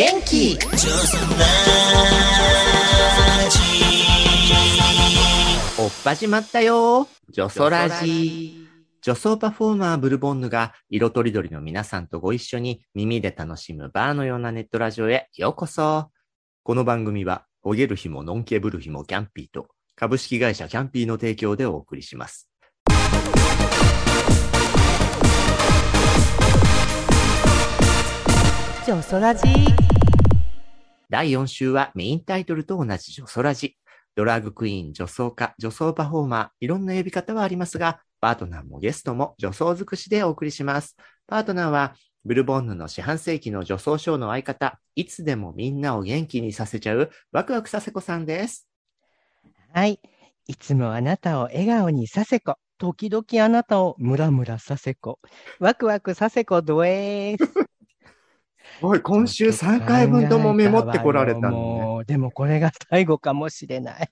[0.00, 0.56] 元気。
[0.56, 1.50] ジョソラ
[3.50, 3.60] ジ
[5.78, 7.06] おっ始まったよ。
[7.30, 8.69] 女装ラジ。
[9.02, 16.10] 女装パフォーマーブルボンヌが色とりどりの皆さんとご一緒に耳で楽しむバーのようなネットラジオへようこそ
[16.64, 22.50] この番組は、おげる日もノンケブル日もキャンピーと株式会社キャンピーの提供でお送りします。
[28.84, 29.46] ジョソラジ
[31.08, 33.78] 第4週はメインタイトルと同じ女装ラジ。
[34.16, 40.96] ドラッグクイーン、女装家、女装パフォーマー、いろんな呼び方はありますが、パートナーもゲストも女装尽くしでお送りします。
[41.26, 48.68] パートナーは、ブルボンヌの四半世紀の女装ショーの相方、いつでもみんなを元気にさせちゃう、ワクワクさせこさんです。
[49.72, 50.00] はい。
[50.46, 52.56] いつもあなたを笑顔にさせこ。
[52.76, 55.18] 時々あなたをムラムラさせこ。
[55.58, 57.50] ワクワクさせこどえーす。
[58.82, 62.04] おい、今週3回分ともメモってこられたのね。
[62.04, 64.10] でもこれが最後かもしれない。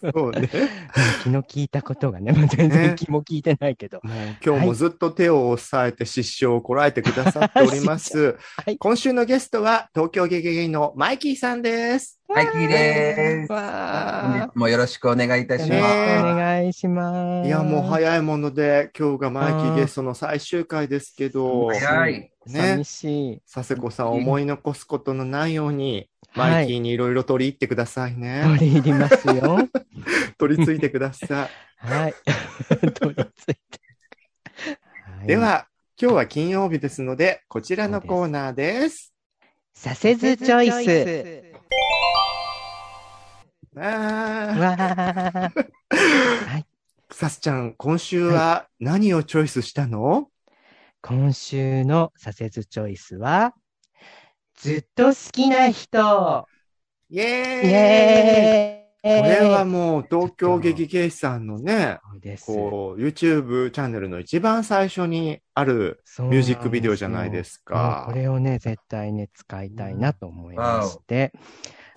[0.00, 0.48] そうね。
[1.22, 4.00] 気の利いたことがね、全然気も利いてないけど。
[4.02, 8.36] もう今日もずっと手を押さえて失笑をこらえてくださっております。
[8.64, 12.20] はい今週のゲストは東京ゲゲゲイのマイキーさんです。
[12.28, 13.48] マイキーです。
[13.48, 15.80] 本わ日もよろしくお願いいたしー。
[15.80, 16.34] ます。
[16.34, 17.46] お願いします。
[17.46, 22.30] いや、もう早いもので、今日がマイキーゲストの最終回ですけど、早い。
[22.46, 23.42] ね寂、しい。
[23.52, 28.42] 佐世子さん思い残すことのないように、はいマイキーにいろいろ取り入ってくださいね。
[28.44, 29.68] 取り入りますよ。
[30.36, 32.14] 取り付いてくださはい。
[32.94, 33.60] 取り付いて。
[35.24, 35.26] い。
[35.26, 35.68] で、は、
[36.00, 39.14] 今日は金曜日ですので、こちらのコーナーです。
[39.74, 41.54] させずチョイス。
[43.76, 45.52] あわー。
[45.52, 46.64] ー、
[47.14, 50.30] さすちゃん、今週は何をチョイスしたの、
[51.00, 53.54] 今週のさせずチョイスは、
[54.56, 56.46] ずっと好きな人。
[57.10, 61.98] イエーイイエーイこれはもう東京劇芸師さんのね。
[62.46, 68.14] こう、YouTube チャンネルの一番最初にあるミュージックビデオじゃないですかこ。
[68.14, 71.32] れをね、絶対ね、使いたいなと思いまして。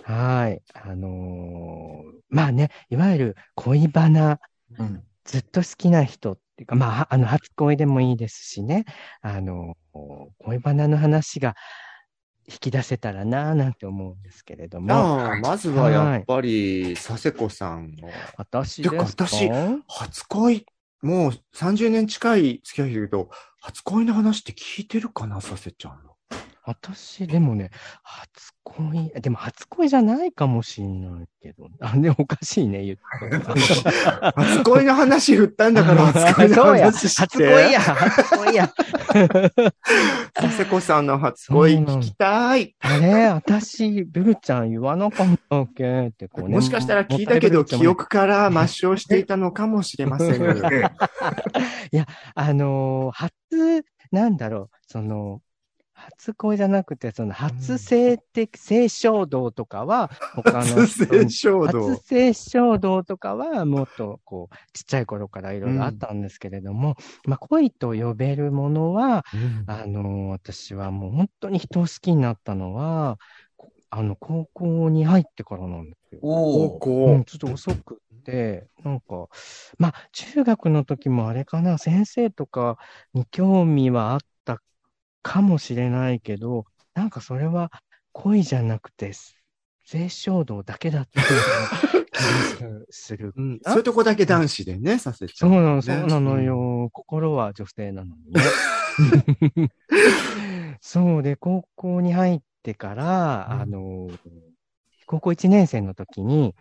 [0.04, 0.62] はい。
[0.74, 4.40] あのーまあね、いわゆる恋バナ、
[4.78, 8.86] うんずっと好きな人っていうか、まあ、あの、初恋でもいいですしね、
[9.22, 9.76] あの、
[10.40, 11.54] 恋バナの話が
[12.50, 14.94] 引き出せたらなぁなんて思うんですけれども。
[14.94, 18.10] ああまずはやっぱり、佐世子さんの。
[18.38, 19.26] 私ですか？
[19.26, 19.50] 私
[19.88, 20.66] 初恋、
[21.02, 26.04] もう30年近い付き合いだけど、初恋の話って聞いてるかな、佐世ちゃん。
[26.04, 26.07] の。
[26.68, 27.72] 私、でもね、
[28.04, 33.04] 初恋、でも初恋じゃないかもしんないけど、あ、でもおかしいね、言って。
[34.36, 37.22] 初恋の話振ったんだから、 初恋の話して。
[37.22, 38.74] 初恋や、初恋や。
[40.34, 42.76] 佐世子さんの初恋聞きたい。
[42.80, 46.08] あれ私、ブルちゃん言わなかったっけ？
[46.08, 46.56] ってこうね。
[46.60, 50.92] もしかしたら聞いたけど、記憶から抹消していたのかもしれません。
[52.36, 53.32] あのー初、
[54.12, 55.42] なんだろう、その、
[56.10, 61.98] 初恋じゃなくて、その、初性的、性衝動とかは、他の初人性衝動初。
[61.98, 69.26] 性衝動とかは、もっと、こう、ちっちゃい頃からいろいろあったんですけれども、まあ、恋と呼べるものは、
[69.66, 73.18] あのー私はもう本当に人を好きになったのは、
[73.58, 76.22] こあの、高校に入ってからなんですよ。
[76.22, 76.78] お高お。
[77.06, 77.26] うん、校。
[77.26, 79.28] ちょっと遅くって、なんか、
[79.78, 82.78] まあ、中学の時もあれかな、先生とか
[83.14, 84.26] に興味はあった
[85.28, 87.70] かもしれないけど、なんかそれは
[88.14, 89.12] 恋じゃなくて、
[89.84, 92.06] 性衝動だけだったような
[92.56, 93.34] 気がする。
[93.36, 96.90] うん、そういうとこだけ男子でね、させちゃそうなの、ねそうなのよ。
[96.94, 98.32] 心は女性なのに
[99.58, 99.70] ね。
[100.80, 104.10] そうで、高校に入ってから、うんあの、
[105.08, 106.56] 高校1年生の時に、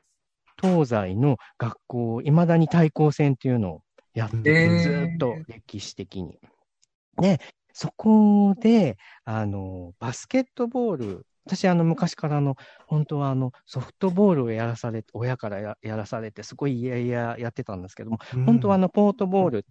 [0.60, 6.40] 東西の学校、いまだに対抗戦っていうのをやってて、えーずーっと歴史的に。
[7.20, 7.40] で、
[7.78, 8.96] そこで、
[9.26, 12.56] あの、バスケットボール、私、あの、昔からあの、
[12.86, 19.66] 本当はあの、ソフトボールをやらされて、親からややらされて、すごいいやいややってたんですけども、本当はあの、ポートボール、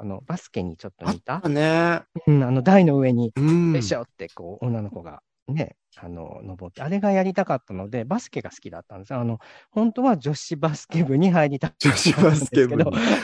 [0.00, 2.00] あの、バスケにちょっと似たた、ね。
[2.26, 3.82] うん、あの、台の上に、うん。
[3.82, 9.20] しょって、こう、女の子がね、あの、登って、あれがやりたかったので、バスケが好きだったんですよ。
[9.20, 9.38] あの、
[9.70, 12.82] 本当は女子バスケ部に入りたかったんですけど、女子バスケ部に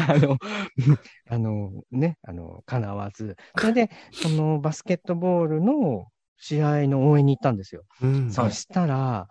[0.09, 0.37] あの、
[1.31, 3.37] あの、ね、あの、叶わず。
[3.56, 6.06] それで、そのバスケットボールの
[6.37, 7.85] 試合の応援に行ったんですよ。
[8.03, 9.29] うんそしたら、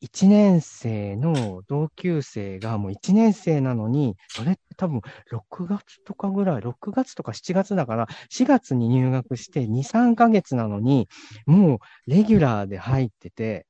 [0.00, 11.08] 1年生の同級生がもう1年生なのに、それって多分6月とかぐらい、6月とか7月だから、4月に入学して2、3ヶ月なのに、
[11.46, 13.66] もうレギュラーで入ってて、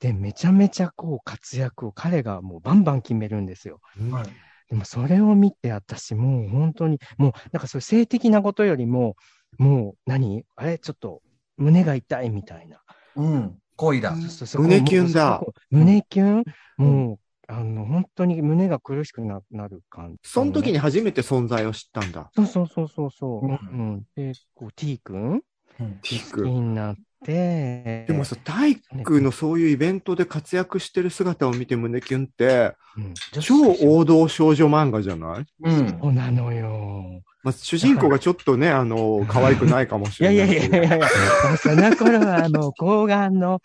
[0.00, 3.80] で、めちゃめちゃこう活躍を彼がもうバンバン決めるんですよ。
[4.10, 4.24] はい
[4.70, 9.14] でもそれを見て私もう本当に、もうなんかそういう性的なことよりも、
[9.58, 10.44] もう何？
[10.56, 10.78] あれ？
[10.78, 11.20] ちょっと
[11.58, 12.80] 胸が痛いみたいな。
[13.14, 13.58] うん。
[13.76, 14.14] 恋だ。
[14.54, 15.42] 胸キュンだ。
[15.70, 16.44] 胸キュン？
[16.76, 20.18] もう、あの、本当に胸が苦しくななる感じ。
[20.22, 22.30] その時に初めて存在を知ったんだ。
[22.34, 23.46] そうそうそうそうそう。
[23.46, 23.90] ううん。
[23.96, 24.02] ん。
[24.16, 25.42] で、こう、T 君？
[25.80, 26.00] うん。
[26.00, 35.46] 好きになって、でもさ、体育のそういうイベントで活躍してる姿を見て胸キュンって、うん、超王道少女漫画じゃない？
[35.62, 35.88] うん。
[35.88, 37.22] そうなのよ。
[37.44, 40.56] まあ、主人公がちょっとね、 あの、可愛くないかもしいやれないい。
[40.56, 41.08] やいやいやいや、
[41.42, 43.60] もうその頃はもう睾丸の、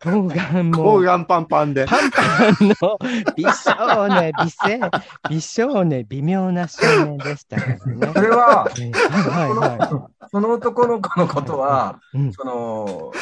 [0.00, 0.82] 睾丸も。
[0.84, 1.86] 抗がんパンパンで。
[1.86, 2.98] パンパンの
[3.36, 4.80] 美少年、美声、
[5.28, 8.12] 美少年、微妙な少年でしたからね。
[8.14, 12.18] それは、えーはいはいはその男の子のことは、い。
[12.18, 13.12] うんその、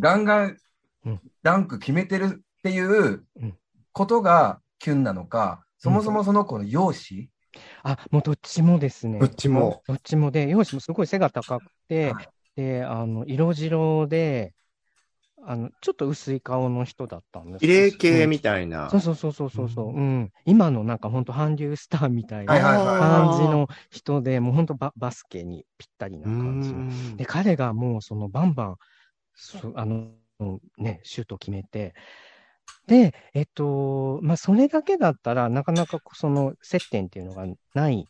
[0.00, 0.56] ガンガン
[1.06, 3.56] うんダンク決めてるっていううん
[3.92, 7.28] ことがキュンなのか、そもそもその子の容姿、
[7.82, 9.18] あ、もうどっちもですね。
[9.18, 9.82] どっちも。
[9.86, 14.52] どっちもで、容姿もすごい背が高くて、はいで、あの、色白で、
[15.46, 18.90] あの、ちょっと薄い顔の人だったんです綺麗系うんみたいな。
[18.90, 20.30] そうそうそうそうそうそう、うん。
[20.44, 26.60] 今のなんか本当韓流スターみたいはいな感じの人で、もう本当ババスケにぴったりな感
[27.12, 28.76] じで、彼がもうそのバンバン、
[29.34, 30.10] そあの、
[30.78, 31.94] ね、シュートを決めて、
[32.86, 38.08] で、えっと、まあ、それだけだったら、なかなかその接点っていうのがない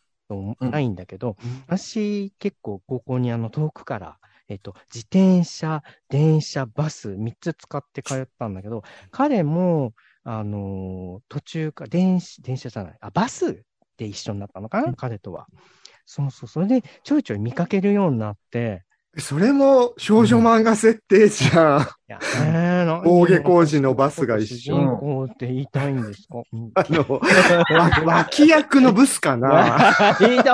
[0.59, 1.63] ないんだけど、うん。
[1.67, 4.17] 私結構高校にあの遠くから、
[4.47, 9.93] えっと、自転車、電車、バス3つ使って通ったんだけど、彼も、
[10.23, 13.63] あのー途中か、電車、電車じゃない、あ、バス
[13.97, 15.47] で一緒になったのかな、彼とは。
[16.05, 18.83] そうそう、それでちょいちょい見かけるようになって、
[19.17, 21.87] それも少女漫画設定じゃん。
[23.05, 27.19] 大下工事のバスが一緒主人公って言いたいんですか、うんあの、
[28.07, 29.93] わ脇役のブスかな。
[30.15, 30.45] ひどい。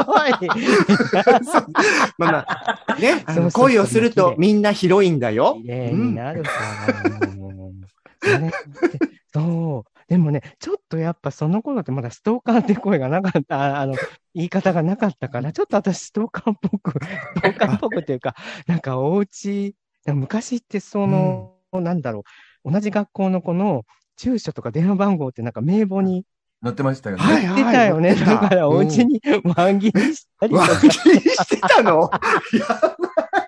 [2.18, 5.68] まあまあ、ね、あのそうそうそう恋をするとみんなヒロインだよ綺。
[5.68, 8.42] 麗になるから、
[9.33, 9.97] そう。
[10.07, 13.95] でもね、ちょっとやっぱその頃ってまだストーカーって声がなかった、あ あの、
[14.33, 16.92] 言い方がなかったから、ちょっと私ストーカーっぽく、
[17.38, 18.36] ストーカーっぽくっていうか、
[18.68, 19.75] なんかお家、
[20.06, 22.24] 昔ってその、なんだろ
[22.63, 26.25] う、同じ学校の子の住所とか電話番号ってなんか名簿に
[26.63, 27.24] 載ってましたよね。
[27.24, 28.15] はい出てたよね。
[28.15, 30.71] だからお家にワン切りしたりとか。
[30.71, 32.09] 輪切りしてたの？
[32.09, 32.95] やば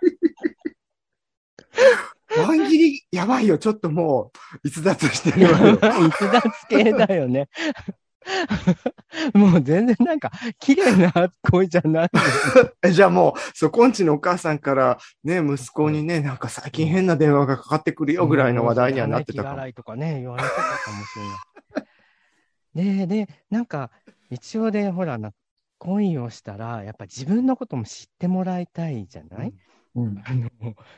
[0.04, 0.20] い。
[2.38, 3.58] 輪切り、やばいよ。
[3.58, 4.32] ちょっとも
[4.64, 5.80] う、逸脱してるわよ。
[6.08, 7.50] 逸脱系だよね。
[9.34, 12.10] もう全然なんか、綺麗な声じゃない。
[12.84, 19.56] えじゃあもう、そこんちのお母さんから、ね、息子にね、なんか最近変な電話がかかってくるよぐらいの話題にはなってたかも。
[19.56, 20.62] 洗いとかね、言われてたか
[20.92, 21.20] もし
[22.76, 23.08] れない。
[23.08, 23.90] で、で、なんか、
[24.30, 25.34] 一応で、ほらな、
[25.80, 29.54] 恋をしたら、やっぱ自分のことも知ってもらいたいじゃない、うん。
[30.26, 30.50] あの、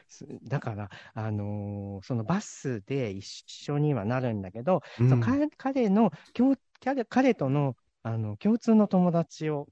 [0.07, 5.09] すだから、あのーそのバスで一緒にはなるんだけど、うん。
[5.09, 9.67] その彼彼の共彼彼とのあの共通の友達を、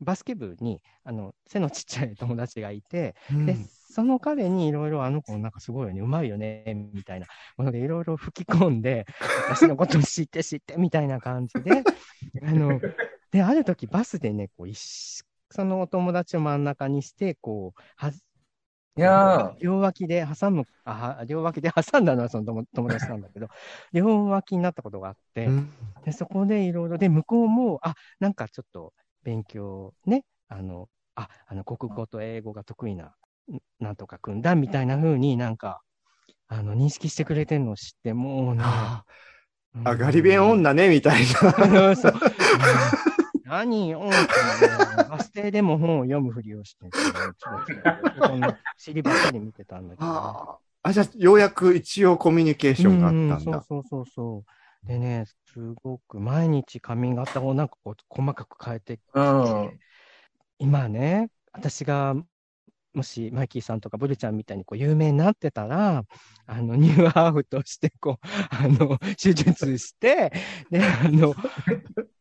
[0.00, 3.46] バスケ部にあの背のちっちゃい友達がいて、うん。
[3.46, 3.56] で
[3.92, 9.06] その彼にいろいろあの子なんかすごいよね、うまいよね、みたいなものでいろいろ吹き込んで、
[9.48, 11.82] 私のこと知って知ってみたいな感じで、
[12.42, 12.80] あの、
[13.30, 14.68] で、ある時バスでね、こう
[15.50, 18.10] そのお友達を真ん中にして、こう、は
[18.96, 19.54] いやー。
[19.60, 23.48] 両脇で挟む、あ、は両脇で挟んだのはその友友達なんだけど、
[23.92, 25.70] 両脇になったことがあって、うん。
[26.04, 33.14] でそこでいろいろ、で、向こうも、あ、なんかちょっと勉強ね、あの、あ、あの、国語と英語が得意な、
[33.50, 35.80] んなんとかくんだ、みたいな風になんか、
[36.48, 39.04] あの、認識してくれてるのを知って、もうね、あ
[39.74, 41.94] ガリ弁女ね、みたいな。
[43.52, 44.00] 何よ、
[45.10, 53.36] バス停でも本を読むふりをして、この尻ばっかり見てたんだけどね、ああ、じゃあ、ようやく一応コミュニケーションがあったんだ。
[53.36, 54.44] うんそうそうそうそ
[54.84, 54.86] う。
[54.86, 59.78] でね、すごく毎日髪型をなんかこう細かく変えてきて、うん
[60.58, 62.16] 今ね、私が
[62.94, 66.04] もしマイキーさんとかブルちゃんみたいにこう有名になってたら、
[66.46, 70.32] あの、ニューハーフとしてこう、あの、手術して、
[70.70, 71.34] で、あの、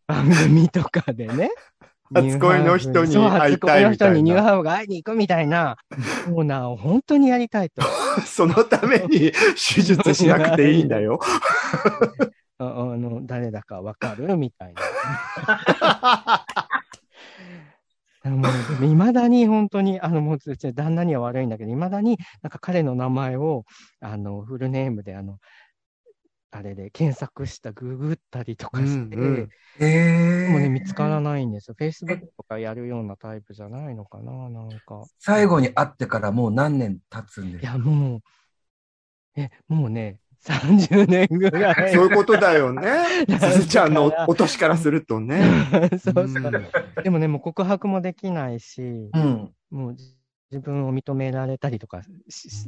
[0.07, 1.49] 番組とかでね、
[2.13, 5.77] 初恋の人に会いたいみたいな初恋の人にニューハーフが会いに行くみたいな
[6.25, 7.81] コーナーを本当にやりたいと。
[8.25, 11.19] そのために手術しなくていいんだよ。
[12.59, 14.35] ああの、誰だかわかる？
[14.37, 14.81] みたいな。
[18.85, 20.37] いまだに本当に、あの、もう、
[20.73, 23.65] 旦那には悪いんだけど、いまだになんか彼の名前を、
[23.99, 25.37] あの、フルネームで、あの、
[26.51, 31.75] あれで検索した、ググったりとかして、うんうんえでもね、見つからないんですよ。
[31.79, 35.05] Facebook とかやるようなタイプじゃないのかな、なんか。
[35.17, 38.21] 最後に会ってからもう何年経つんですいや、もう、
[39.35, 41.93] え、もうね、30年ぐらい。
[41.93, 43.05] そういうことだよ ね。
[43.39, 45.43] すずちゃんのお年からするとね。
[45.99, 46.23] そうそう。
[46.25, 46.51] うん
[47.03, 48.81] でもね、もう告白もできないし、
[49.13, 49.51] うん。
[49.69, 50.15] もうじ
[50.51, 52.01] 自分を認められたりとか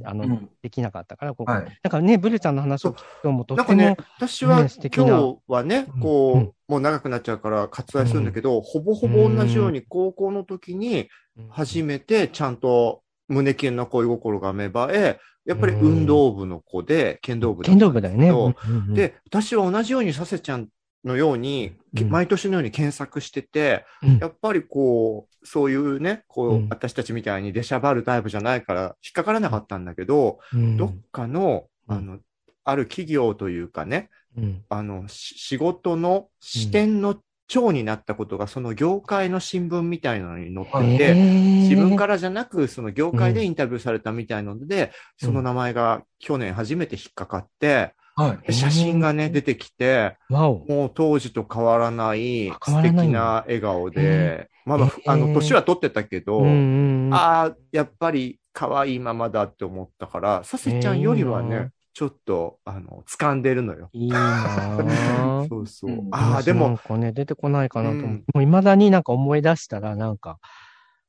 [0.05, 1.51] あの、うんできなかったから、ここ。
[1.51, 1.79] はい。
[1.83, 11.09] だからね、ブルちゃんの話を聞くと、もうとっても、なんかね、私は今日はね、うんこう、うんもう長くなっちゃうから割愛するんだけど、ほぼほぼ同じように高校の時に
[11.49, 18.55] 初めてちゃんと胸キュンな恋心が芽生え、やっぱり運動部の子で剣道部だった剣道部だよね。
[18.93, 20.67] で、私は同じようにさせちゃん
[21.03, 21.73] のように、
[22.09, 24.17] 毎年のように検索してて、うん。
[24.19, 26.69] やっぱりこう、そういうね、こう、うん。
[26.69, 30.77] 私たちみたいに出しゃばるタイプじゃないから引っかからなかったんだけど、うん。
[30.77, 31.97] どっかの、うん。
[31.97, 32.19] あの、
[32.63, 34.63] ある企業というかね、うん。
[34.69, 48.47] あの、し仕事の視点の長になったことが、その業界の新聞みたいなのに載ってて、自分かららじゃなく、その業界でインタビューされたみたいなので、その名前が去年初めて引っかかって、はい。
[48.47, 50.17] で写真がね、出てきて。
[50.29, 57.13] もう当時と変わらない素敵な笑顔で、まだ、あの、年は取ってたけど、うんうんうん。
[57.13, 63.89] ああ、やっぱり可愛いままだって思ったから、させちゃんよりはね、ちょっと、あの、掴んでるのよ。
[63.93, 65.47] いいなぁ。
[65.49, 65.91] そうそう。
[65.91, 68.09] うんああ、でも、なんかね、出てこないかなと思う。
[68.09, 70.39] うんもう未だになんか思い出したら、なんか、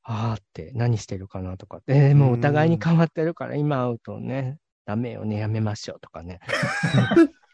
[0.03, 6.39] ああって何してるかなとかって、えーもうお互いに変わってるから、今会うとね、ダメよね、やめましょうとかね。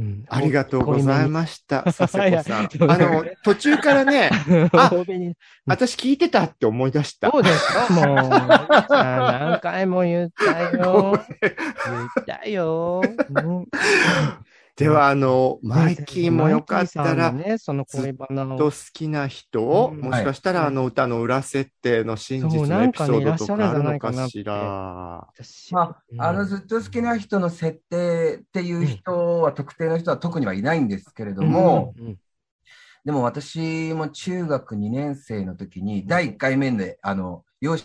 [0.00, 2.68] うんありがとうございました、佐世子さん。
[2.90, 4.30] あの、途中からね、
[4.72, 4.90] あ
[5.66, 7.30] 私聞いてたって思い出した。
[7.30, 8.16] そうですかもう。
[8.88, 11.20] 何回も言ったよ。
[11.42, 13.02] 言ったよ。
[14.84, 18.58] うんでは、あの、マイキーもよかったら、ね、その恋バナを。
[18.58, 20.00] と好きな人を、うん。
[20.00, 20.68] もしかしたら、はい。
[20.68, 23.34] あの歌の裏設定の真実のエピなんかねソードとかあるいら。
[23.34, 24.54] っしゃるんじゃなのいかしら。
[25.34, 25.74] 私。
[25.74, 26.20] まうん。
[26.20, 32.16] あ、あの、ずっと好きな人の設定っていう人は、特定の人は特にはいないんですけれども、うん
[33.02, 37.78] でも私も中学2年生の時に、第1回目で、あの、幼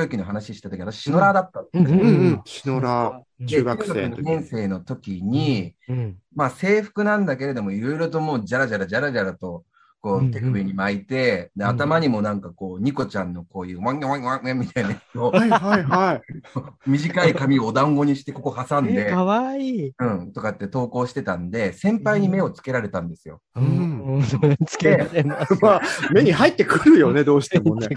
[0.00, 2.42] 少期の話した時、私、シノラーだったんですねうんうんうん。
[2.44, 4.44] シノラ、ー中学生の時年。
[4.44, 9.64] 生の時に、うんまあ制服なんだけれども、いろいろともうじゃらじゃらじゃらじゃらと、
[10.06, 16.22] こうんうんう手首に巻いて、でうん頭にもなんかこう、ニコちゃんのこういうワンワンワンワンみたいなやつをはいはいはい。
[16.86, 19.92] 短い髪をお団子にしてここ挟んえ、でか、わいい。
[19.98, 23.40] うん、とかって投稿してたんで、先輩に目をつけられたんですよ。
[23.56, 24.22] うんうん。
[24.64, 25.58] つけられます。
[25.60, 25.80] まあ、
[26.12, 27.88] 目に入ってくるよね、 どうしてもね。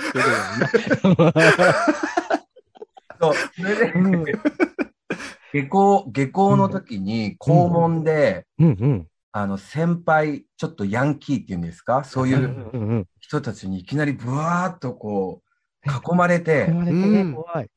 [3.21, 4.25] そう、それで、うん
[5.51, 9.07] 下校、下校の時に校門で、うんうん。
[9.31, 12.03] あの、先輩、ちょっとヤンキーっていうんですか？
[12.03, 13.05] そういう。
[13.19, 15.43] 人たちにいきなりブワーっとこ
[15.85, 16.67] う、囲まれて。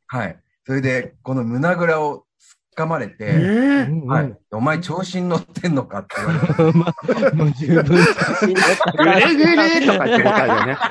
[0.07, 0.39] はい。
[0.67, 2.25] それで、この胸ぐらを
[2.77, 4.35] 掴まれえて、えはい。
[4.51, 8.15] お前調子に乗ってんのかって言われて、 まあ、もう十分写
[8.47, 10.79] 真だったぐれぐれとか言ってたよね。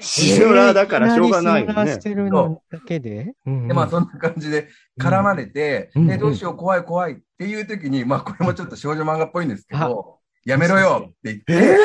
[0.00, 2.00] シノラだからしょうがないよねシノラし。
[2.00, 3.34] てるのだけで。
[3.46, 4.68] うんで、まあそんな感じで
[5.00, 11.76] 絡まれて、うんで、どうしよう、怖い怖いっていう時に、まあこれもちょっと少女漫画っぽいんですけど、やめろよって言って、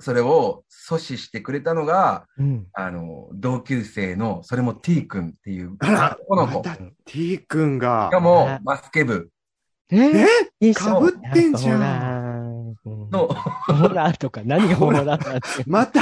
[0.00, 2.66] それを阻止してくれたのが、うん。
[2.72, 6.58] あの、同級生の、それも T 君っていうあら、男の子。
[6.58, 8.20] また T 君がしか。
[8.20, 9.30] も、バスケ部
[9.90, 10.26] ええ？
[10.60, 11.82] いいかぶってんじゃんん。
[13.10, 15.64] の、ホラーとか、何がホラーだって。
[15.66, 16.00] また、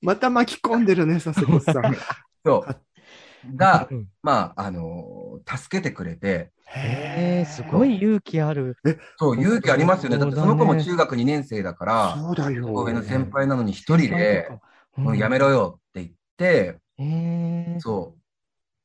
[0.00, 1.96] また巻き込んでるね、佐世子さん。
[2.44, 8.76] そう、が、うんまあ、あの、助けてくれて、えー、すごい勇気ある。
[9.16, 10.18] そう、勇気ありますよね。
[10.18, 12.66] だってその子も中学2年生だから、そうだよ。
[12.66, 14.48] 上の先輩なのに一人で、
[14.96, 18.20] もうやめろよって言って、えー、そう。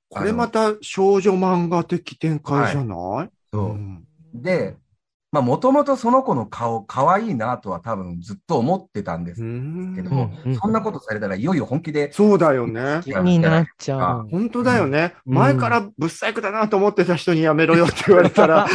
[0.10, 3.74] これまた、た少女漫画的展開じゃないそうう。
[3.74, 4.04] ん
[4.34, 4.76] で、
[5.32, 10.56] まあ、もともとその子の顔、可愛いなとは多分ずっと思ってたんですうんけど、うん。
[10.56, 13.02] そんなことされたらいよいよ本気で、そうだよね。
[13.04, 14.28] 気になっちゃう。
[14.30, 15.14] 本当だよね。
[15.28, 15.36] うん。
[15.36, 18.68] 前からぶっ細工だなと思ってた人にやめろよって言われたら、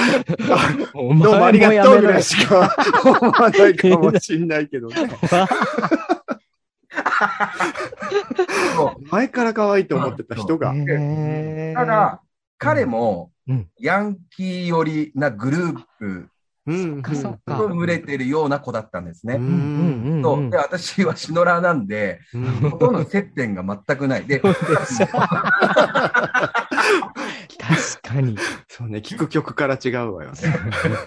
[0.94, 2.73] おどうもありがとうぐらよいしか
[3.04, 4.88] 思わないかもしんないけど
[9.11, 10.73] 前から可愛いと思ってた人が。
[11.75, 12.20] ただ、
[12.58, 16.28] 彼もうん、ヤンキー寄りなグループ
[16.66, 19.35] うんそっかそっかと群れてるような子だったんですね。
[19.35, 19.52] うんうん
[20.16, 24.26] うんそうで、私はシノラーなんで、うんほとんど接点が全くない。
[24.26, 24.54] で、確
[28.02, 28.37] かに。
[28.68, 30.37] そうね、聞く曲から違うわよね。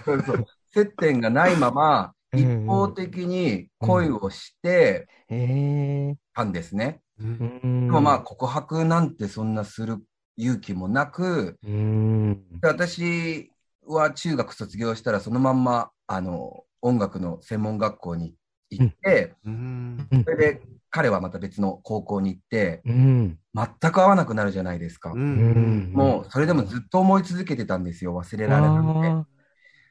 [0.04, 6.16] そうそう接点がないまま、うん一方的に恋をしてへえ。
[6.34, 7.00] たんですね。
[7.18, 9.96] うんででもまあ、告白なんてそんなする
[10.36, 12.60] 勇気もなく、うん。
[12.60, 13.50] で私
[13.94, 18.34] は中学卒業したらそのまんま、あの、音楽の専門学校に
[18.70, 23.38] 行って、うんそれで彼はまた別の高校に行って、うん。
[23.54, 25.12] 全く会わなくなるじゃないですか。
[25.12, 28.14] うんもう、それでもずっと思い続けてたんですよ。
[28.14, 29.28] 忘れられなくて。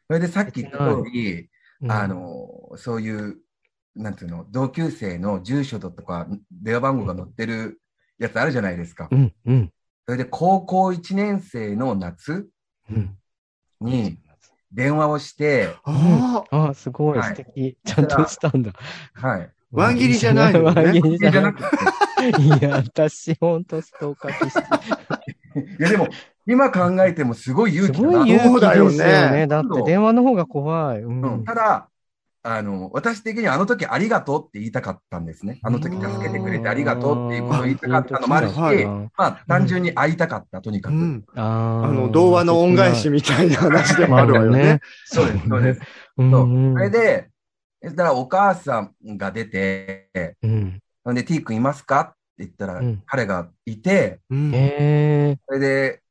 [0.08, 1.50] それでさっき言った通り、
[1.88, 3.38] あ、の、そういう、
[3.96, 7.82] なんていうの、同級生の住所とか電話番号が載ってる
[8.18, 9.16] やつあるじゃないですかう。
[9.16, 9.72] ん、うん、
[10.06, 12.48] それで高校1年生の夏
[12.90, 13.18] うん。
[13.82, 14.18] に
[14.72, 17.78] 電話をして、ああ、あ、すごい、はい素敵。
[17.84, 18.74] ちゃんとしたんだ。
[19.14, 19.50] はい。
[19.72, 21.66] ワン切りじゃないのねワン切りじゃなくて。
[22.42, 24.58] いや、私、ほんとストーカー気質。
[25.80, 26.08] いやでも、
[26.46, 29.38] 今考えてもすごい勇す気だなごい勇気ですよそうだよね。
[29.42, 31.02] ねだって電話の方が怖い。
[31.02, 31.44] ううんん。
[31.44, 31.90] ただ、
[32.50, 35.60] あの、私的にはあの時ありがとうって言いたかったんですね。
[35.64, 40.96] あの時助けてくれてありがとうっていうことを言いたかったのもあるし、はいまあ単純に会いたかった、とにかく。
[40.96, 41.26] うん。
[41.36, 44.80] ああの、童話の恩返しみたいな話でもあるわよね。。
[45.04, 45.82] そうです、そうです。
[46.18, 47.30] うんそううんそれで、
[47.84, 50.80] そしたらお母さんが出て、うん。
[51.04, 54.52] ほんで T 君いますかって言ったら、うん彼がいて、うん。
[55.46, 56.02] それで、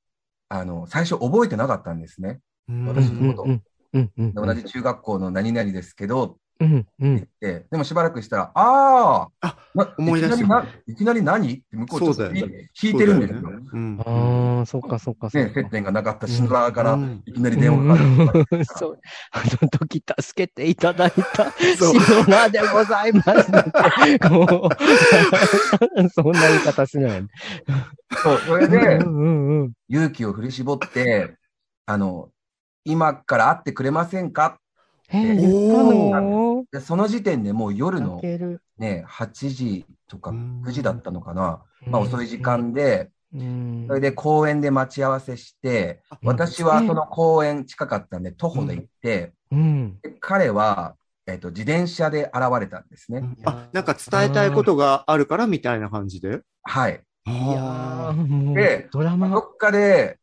[0.50, 2.40] あの、最初覚えてなかったんですね。
[2.68, 4.34] うん私のことうんうんうん。
[4.34, 7.28] で同じ中学校の何々ですけど、うんうって言っん。
[7.38, 9.56] て、でもしばらくしたら、ああ
[9.98, 11.52] 思い出したいきなりないきなり何？
[11.52, 13.40] って向こうちょっと引いてるんですよ。
[13.40, 15.54] よねうんああ、そっかそっかそっね、か。
[15.60, 19.00] 接点がなかったシノラーからうんいきなり電話がかかってうんそう。
[19.32, 24.28] あの時助けていただいたそうシノラでございますって。
[24.30, 27.26] もう、 そんな言い方しない。
[28.22, 29.72] そう、それでうんうんうん。
[29.90, 31.36] 勇気を振り絞って、
[31.84, 32.30] あの、
[32.86, 34.46] 今から会ってくれませんか？
[34.46, 34.58] っ
[35.10, 36.64] たの？
[36.72, 38.58] でその時点でもう夜泣の。
[38.78, 41.62] ね、8時とかうん9時だったのかな。
[41.86, 43.84] まあ遅い時間で、うん。
[43.88, 49.32] それで公園で待ち合わせして、うん私はその公園近かったんで徒歩で行って、
[50.20, 50.96] 彼は、
[51.26, 53.22] えっと、自転車で現れたんですね。
[53.44, 56.40] あ、なんか伝えたいことがあるからみたいな感じで？
[56.62, 57.00] はい。
[57.28, 58.14] いや
[58.54, 59.38] で、ドラマど。
[59.38, 60.18] っかで、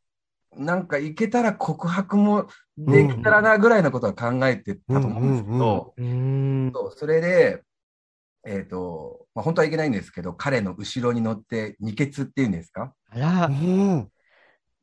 [0.58, 6.72] なんか行けたら告白もできたらなぐらいのことは考えてたと思うんですけうんうんど、うん。
[6.74, 7.64] そうそれで、
[8.46, 12.94] えっ、と、まあ、本当はいけないんですけど、彼の後ろに乗って、二血っていうんですか？
[13.10, 13.46] あら。
[13.48, 14.10] うん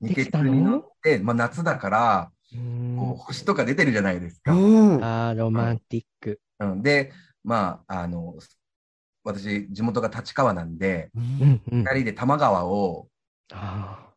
[0.00, 4.52] 二血に乗って、まあ、夏だから、うんこう星とか出てるじゃないですか。
[4.52, 6.40] うんあーロマンティック。
[6.58, 7.12] うん、で、
[7.44, 8.34] まあ、あの、
[9.22, 11.84] 私、地元が立川なんで、うんうん。
[11.84, 13.08] 二人で多摩川を、
[13.52, 14.08] あ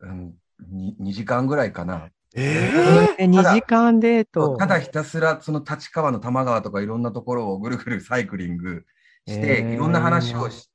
[0.00, 0.34] うん、
[0.70, 2.08] に 2, 時間ぐらいかな。
[2.34, 3.22] えー？
[3.22, 4.56] え、2時間デート。
[4.56, 8.84] ただひたすらその立川の多摩川とかいろんなところをぐるぐるサイクリング
[9.26, 10.70] して、いろんな話をし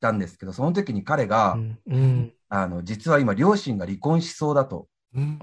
[0.00, 2.32] たんですけど、その時に彼が、うんうん。
[2.48, 4.88] あの、実は今両親が離婚しそうだと。
[5.14, 5.38] うん。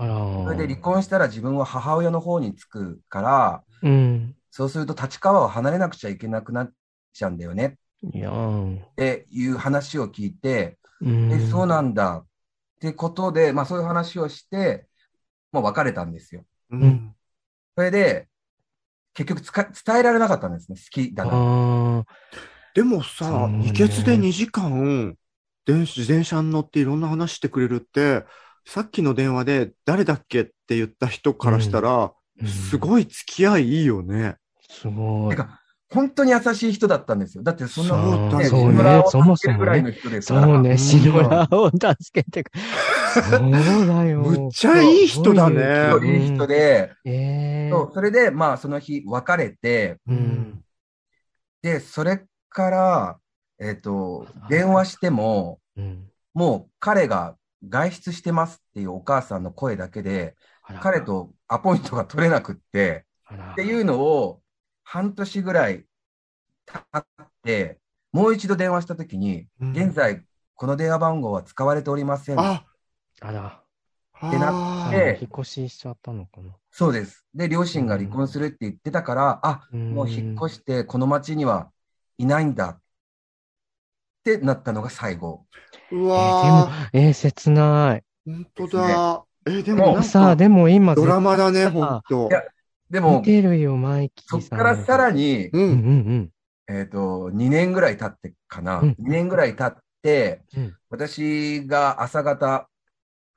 [0.45, 4.35] それで離婚したら自分は母親の方につくから、うん。
[4.51, 6.71] そうすると立川を離れなくちゃいけなくなっ
[7.11, 7.77] ちゃうんだよね
[8.13, 11.31] いやーっていう話を聞いて、うん。
[11.33, 12.23] え、そうなんだ
[12.89, 14.87] ってことで、まあそういう話をして、
[15.53, 16.43] まあ別れたんですよ。
[16.69, 17.15] うん
[17.75, 18.27] それで、
[19.13, 21.31] 結局つか伝えられなかったんですね、好きだな。
[21.33, 22.03] あ
[22.75, 25.15] でもさ二血で2時間、
[25.65, 28.25] 電子自転車に乗っていろんな話してくれるって、
[28.65, 34.37] さっきの電話で誰だっけって言った人からしたら、うんすごい付き合いいいよね。
[34.67, 35.29] すごい。
[35.29, 35.61] てか、
[35.93, 37.43] 本当に優しい人だったんですよ。
[37.43, 40.41] だってそんなそうだね、そうねシノラーをそもそもね助けるぐらいの人ですから。
[40.41, 42.51] そうね、うんシノラーを助けてく。
[43.13, 44.19] そうだよ。
[44.21, 50.63] むっちゃいい人だねいいい人で、ええそうそれで、まあその日別れて、うん。
[51.61, 53.19] で、それから、
[53.59, 56.09] えっ、と、電話しても、うん。
[56.33, 57.35] もう彼が
[57.69, 60.35] 外出してますっていうお母さんの声だけで、
[60.81, 63.05] 彼とアポイントが取れなくって、
[63.51, 64.41] っていうのを
[64.93, 65.85] 半年ぐらい
[66.67, 67.79] 経って、
[68.11, 72.39] もう一度電話したときに、うん現在、この電話番号は使われておりません。
[72.39, 72.63] あ、
[73.19, 73.63] あら。
[74.29, 76.55] てなあーで引っ越ししちゃったのかな。
[76.69, 77.25] そうです。
[77.33, 81.71] で、両親が離婚するって言ってたから、あ、もう引っ越して、この町には
[82.19, 82.81] いないんだっ
[84.23, 85.47] てなったのが最後。
[85.91, 88.03] うえーでもわ、えー切ない。
[88.29, 89.25] ー、本当だ。
[89.47, 92.43] え、でもさあ、か、でも今、ドラマだね、本当いや
[92.93, 94.59] で見も、てるよ、マイキそーさん。
[94.59, 95.21] っからさらに。
[95.21, 95.57] に、う。
[95.57, 95.71] うんうん
[96.19, 96.29] ん
[96.67, 98.79] えっと、2年ぐらい経ってかな。
[98.81, 102.69] うん2年ぐらい経って、うん私が朝方、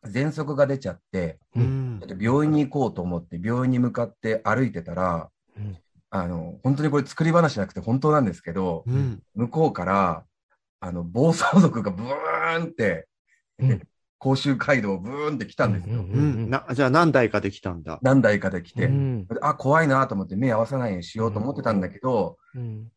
[0.05, 5.77] 喘息が出ちゃって、ううんっと病院に行こうと思って、病院に向かって歩いてたら、うん
[6.11, 9.23] あの、本当にこれ作り話じゃなくて本当なんですけど、うん。
[9.35, 10.25] 向こうから、
[10.81, 13.09] あの、暴走族がブーンって、
[13.59, 13.83] うん
[14.19, 15.97] 甲州街道をブーンって来たんですよ。
[15.97, 16.51] うんうんうん。
[16.51, 17.99] な、じゃあ何台かできたんだ。
[18.03, 18.87] 何台かで来て。
[18.87, 22.89] うんあ、怖いなと思って目合わさないようにしようと思ってたんだけど、うん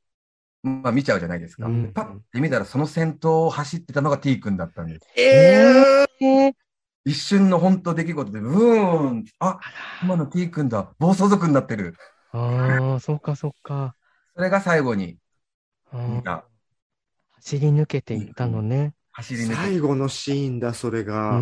[0.62, 1.68] まあ見ちゃうじゃないですか。
[1.68, 5.08] うんでパッて見たらその先頭を走ってたのが T 君だったんです。
[5.16, 6.54] ええー
[7.06, 9.60] 一瞬の本当出来事で、ブーンあ、
[10.04, 11.96] 今の T 君だ暴走族になってる。
[12.32, 13.96] ああ、そうか、そうか。
[14.36, 15.18] それが最後に
[15.92, 18.94] 走り抜けていったのね。
[19.20, 21.42] 走り抜け最後のシーンだ、それうが。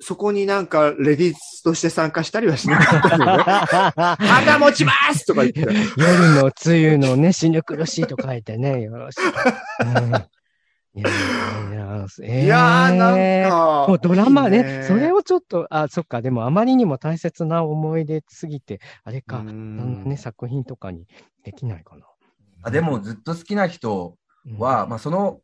[0.00, 3.42] そこになんか、レディースとして参加したりはしなかったのね。
[4.26, 5.60] 肌持ちますとか言って。
[5.96, 9.22] 夜の梅雨のね、死ぬ苦しいと書いてね、 よろしく。
[9.86, 10.12] うん
[10.98, 11.12] いやい
[11.72, 13.84] やいや、えいやー、なんか。
[13.86, 21.06] もうドラマねいいねそれをちょっと、あ、そっか、でもあまりにも大切な思い出すぎて、あれか、んのね、作品とかに
[21.44, 22.06] できないかな。
[22.62, 25.40] あでもずっと好きな人うんは、まあその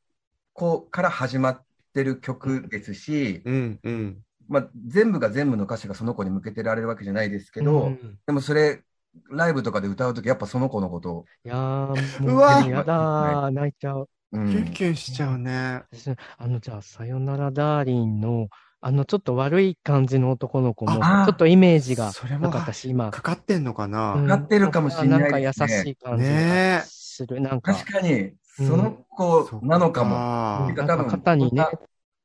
[0.53, 4.23] 子から始まってる曲ですし、うん、うん。
[4.49, 8.19] まあ全部が全部の歌詞がその子に向けてられるわけじゃないですけど、うん。
[8.27, 8.83] でもそれ、
[9.31, 11.13] ライブとかで歌うときやっぱその子のこと。
[11.13, 14.09] を、いやー、もう、うわやだー、泣いちゃう。
[14.33, 14.51] うん。
[14.51, 15.83] キュンキュンしちゃうね。
[15.93, 18.49] 私あの、じゃあ、さよならダーリンの、
[18.81, 23.11] あの、ちょっと悪い感じの男の子も、ちょっとイメージがそれもなかったし、今。
[23.11, 24.29] かかってんのかな、うん。
[24.29, 25.23] かかってるかもしれないね。
[25.25, 27.41] なんか優しい感じねがする。
[27.41, 30.11] なんか、確かに、その子なのかも。
[30.11, 30.73] も。
[30.75, 31.67] なんか肩にね、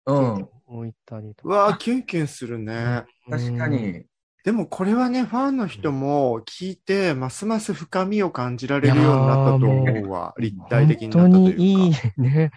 [0.05, 0.49] うん。
[0.67, 1.55] 置いたりとうか。
[1.57, 3.05] わーキュンキュンするね。
[3.29, 4.03] 確かに。
[4.43, 10.33] でもこれはね、ファンの人も聞いて、ますます深みを感じられるようになったと思うわ。
[10.37, 11.57] 立体的になったと本当いうか。
[11.57, 12.51] にいいね。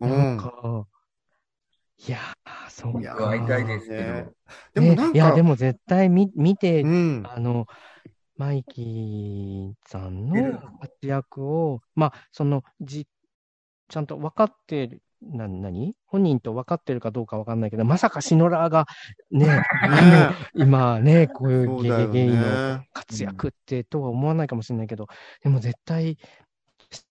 [0.00, 0.86] うん
[2.04, 3.28] いやー、そういやか。
[3.28, 4.02] 会いたいですけど。
[4.02, 4.26] ね
[4.74, 7.22] でもなんねいや、か、でも絶対見見て、うん。
[7.24, 7.66] あの、
[8.36, 10.34] マイキーさんの
[10.80, 13.06] 活躍を、まあ、その、じ、
[13.92, 18.86] ちゃんと分かってる、な、なに本人と分かってるかどうか分かんないけど、まさかシノラーが
[19.30, 19.62] ね、ね
[20.56, 22.88] 今ね、こういうゲゲゲイのね。
[22.94, 25.08] 活躍ってとは思わないかもしれないけど、
[25.42, 26.16] でも絶対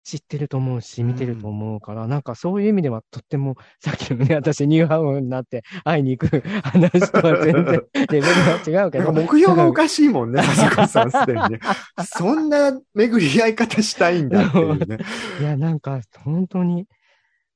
[0.04, 8.24] 知ってると思うし、見てると思うから、なんかそういう意味ではとっても、 さっきのね、私ニューハーフになって会いに行く 話とは全然 レベル
[8.72, 9.06] が違うけど。
[9.06, 11.60] なんか目標がおかしいもんね、あそこさんすでにね。
[12.06, 14.98] そんな巡り合い方したいんだっていうね。
[15.40, 16.88] いや、なんか本当に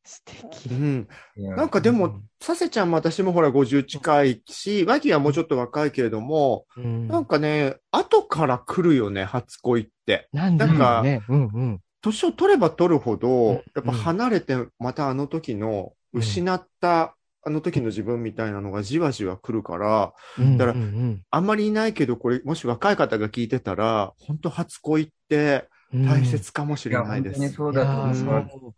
[0.06, 0.70] 素敵。
[0.70, 1.08] うん。
[1.36, 10.30] なんかでも、サセちゃんも私もほら50近いし、マキはもうちょっと若いけれども、うん、なんかね、後から来るよね、初恋って。
[10.32, 11.22] なんだなんかろうね。
[11.28, 11.80] うんうん。
[12.06, 27.40] 年を取れば取るほうんど、やっぱ離れて、またあの時の、うん失った、あの時の自分みたいなのがじわじわ来るから、うんだからうんうんあんまりいないけど、これ、もし若い方が聞いてたら、本当初恋ってうん大切かもしれないです。
[27.40, 28.52] 本当にそうだと思いーます。
[28.54, 28.74] そう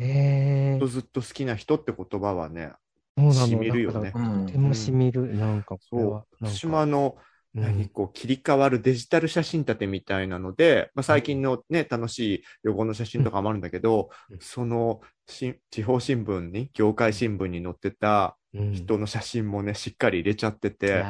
[0.00, 0.86] ねえ。
[0.86, 2.72] ずっと好きな人って言葉はね、
[3.16, 5.34] 染みるよねとてもしみる。
[5.36, 14.38] なんか、そう私もあの、うん何こう切り替わるデジタル写真立てみたいなので、まあ、最近のね、楽しい旅行の写真とかもあるんだけど、うん。
[14.40, 18.72] そのし地方新聞に、業界新聞に載ってたうん。
[18.72, 21.04] 人の写真もね、しっかり入れちゃってて、そ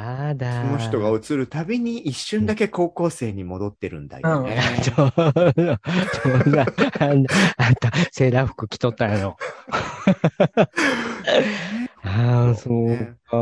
[0.67, 4.61] の人が写るたびに一瞬だけ高校生に戻ってるんだよね。
[4.83, 5.03] ちょ、ちょ、
[6.51, 6.67] な、
[7.57, 9.37] あんた、セーラー服着とったやろ。
[12.03, 12.89] ああ、そう。
[12.89, 13.37] ねか。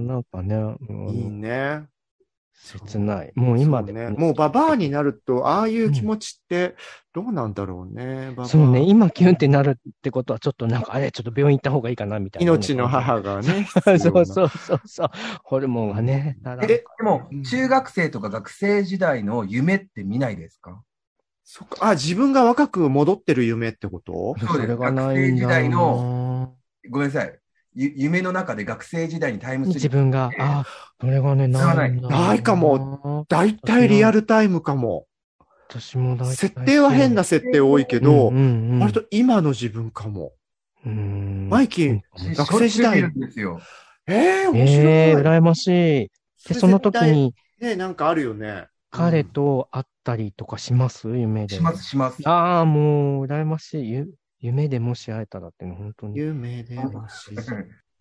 [0.00, 0.92] なんかね、う。
[0.92, 1.91] んいいね。
[2.64, 3.32] 切ない。
[3.34, 4.04] もう今でね。
[4.04, 6.76] もねもうババアになると、ああいう気持ちって
[7.12, 8.28] どうなんだろうね。
[8.28, 13.66] ババアそうね、今キュンってなるってことは、ちょっとなんか、あれ、ちょっと病院行った方がいいかな、みたいなね、命の母がね。
[13.84, 15.10] そうそうそうそう。
[15.42, 20.82] ホルモンがね、え、でもうん、中学生とか学生時代の夢って見ないですか？
[21.44, 21.76] そっか。
[21.80, 24.12] あ、自分が若く戻ってる夢ってこと？
[24.12, 26.54] そうですそれがないんだ学生時代の。
[26.88, 27.41] ごめんなさい。
[27.74, 30.66] ゆ夢の中で学生時代にタイムスリップ自分が、ええあ、
[31.00, 33.24] それがね、ないないかも。
[33.28, 35.06] 大体リアルタイムかも。
[35.68, 40.32] 私も大体設定は変な設定多いけど、うんうんうん割と今の自分かも。
[40.84, 42.98] うんマイキーうん学生時代。
[44.06, 44.86] ええ面白い。
[44.86, 45.70] ええ羨ましい。
[45.70, 46.10] で、
[46.50, 48.66] れその時絶に対ね、なんかあるよね。
[48.90, 51.08] 彼と会ったりとかします？
[51.08, 51.54] 夢で。
[51.56, 52.20] します、します。
[52.28, 54.04] ああ、もう、羨ましい。
[54.42, 56.18] ゆ夢でもし会えたらっていうの、本当に。
[56.18, 57.36] 夢でもし。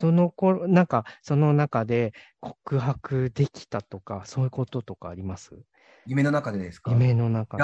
[0.01, 5.55] その頃、なんか、その中で告白できたとか、そういうこととかあります？
[6.07, 6.89] 夢の中でですか？
[6.91, 7.63] 夢の中で。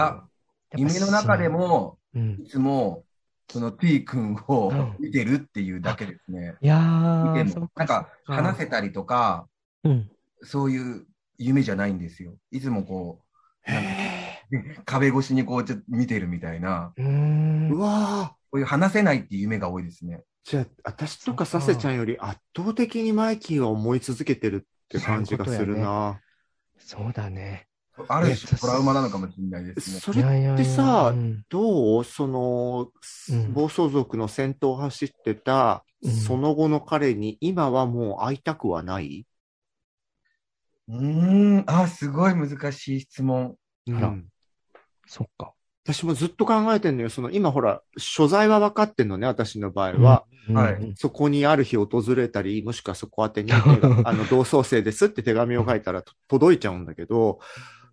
[0.78, 2.38] 夢の中でも、うん。
[2.40, 3.04] いつも、
[3.50, 6.56] その T 君をうん見てるっていうだけですね。
[6.62, 7.70] いやー、見ても。
[7.76, 9.48] なんか、話せたりとか、
[9.84, 10.12] うん。
[10.44, 11.08] そういう
[11.40, 12.36] 夢じゃないんですよ。
[12.52, 13.24] いつもこ
[13.68, 14.17] う、なんかへ
[14.86, 18.38] 壁越しにこうちょっと見てるみたいな、うわー。
[18.50, 20.24] こういう話せないっていう夢が多いですね。
[20.44, 26.22] じゃあ、私とかサセちゃんより圧倒的にマイキーは思い続けてるって感じがするな。
[26.78, 27.68] そうだね。
[28.08, 30.00] あるね種トラウマなのかもしれないですね。
[30.00, 31.44] それいやいやいやってさうん。
[31.50, 32.92] どうその、
[33.30, 33.54] うん。
[33.54, 36.12] 暴走族の先頭を走ってた、うん。
[36.12, 39.26] その後の彼に今はもう会いたくはない？
[40.88, 43.58] うーん、あ、すごい難しい質問。
[43.90, 44.08] あら。
[44.08, 44.30] うん
[45.08, 45.54] そっか。
[45.84, 47.10] 私もずっと考えてんのよ。
[47.10, 50.26] その今ほら、所在は分かってんのね、私の場合は。
[50.50, 53.60] うんはいうんそこにある日訪れたり、もしくはそこ宛てに、 あ
[54.14, 57.40] の、同窓生ですって手紙を書いたらと届いちゃうんだけど、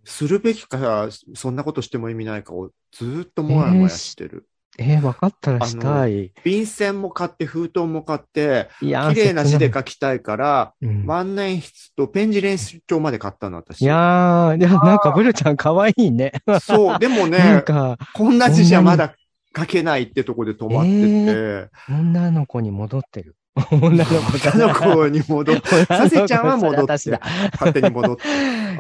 [0.05, 4.47] するべきか、そんなことしても意味ないかをずーっともやもやしてる。
[4.79, 6.33] えー、分かったらしたい。
[6.43, 13.83] 便箋も買って、封筒も買って、いやー綺麗な字で切書きたいから、万年筆とペン字練習帳まで買ったの、私。
[13.83, 16.33] いやー、いや、なんか、ブルちゃん可愛いね。
[16.61, 19.15] そう、でもなんね、か、こんな字じゃまだ
[19.57, 23.37] 書けないってとこで止まってて、女の子に戻ってる。
[23.71, 27.21] 女の子女の子に戻って、サセちゃんは戻って。
[27.53, 28.23] 勝手に戻って。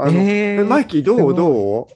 [0.01, 1.33] あの えーマイキーどう？
[1.35, 1.87] どう？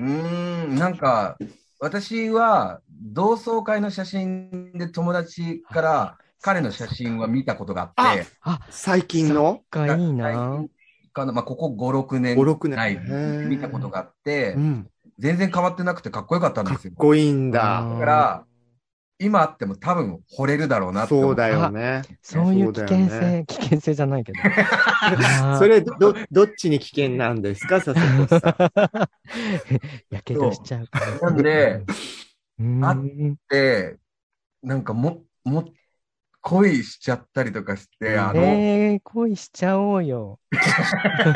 [0.00, 1.36] うーん、なんか、
[1.78, 9.62] 私は同窓会の写真で友達から彼の写真は見たことがあって、あ、最近の？
[9.70, 10.64] がいいな。
[11.12, 14.86] かなまあ、ここ5、6年5 6年見たことがあってう、ん。
[15.18, 16.92] 全然変わってなくてかっこよかったんかっですよ。
[16.96, 17.78] こいいんだ。
[17.80, 18.44] あだから、
[19.18, 22.02] 今会っても多分惚れるだろうなって思そうだよね。
[22.22, 24.38] そういう危険性、危険性じゃないけど。
[25.58, 30.10] それ、ど、どっちに危険なんですか、佐々木さん。
[30.14, 31.30] やけどしちゃうから。
[31.30, 31.82] なんで、
[32.82, 32.96] あ
[33.48, 33.96] で、
[34.62, 35.64] なんかも、も、
[36.48, 40.38] 恋しちゃったりとかして、あの、えー、恋しちゃおうよ。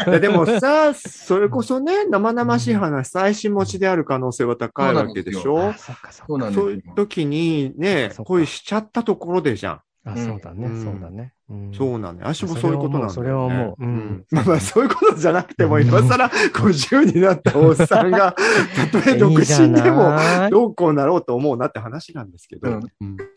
[0.06, 5.70] いやでもさ、それこそね、生々しい話、最新持ちである可能性は高いわけでしょ？
[5.70, 9.80] あ、そうなんですよそういう時にね恋しちゃったところでじゃん。
[10.04, 10.84] あ、そうだね、うん。
[10.84, 11.34] そうだね。
[11.50, 11.74] うん。
[11.74, 12.26] そうなのよ。
[12.26, 13.08] 私もそういうことなんだ。
[13.10, 14.24] それは思うううん。
[14.30, 18.34] まあまあ、そういうことじゃなくても、今更50になったおっさんが、
[18.74, 20.16] たとえ独身でも、
[20.50, 22.78] どうこうなろうと思うなって話なんですけど。
[22.78, 22.82] っ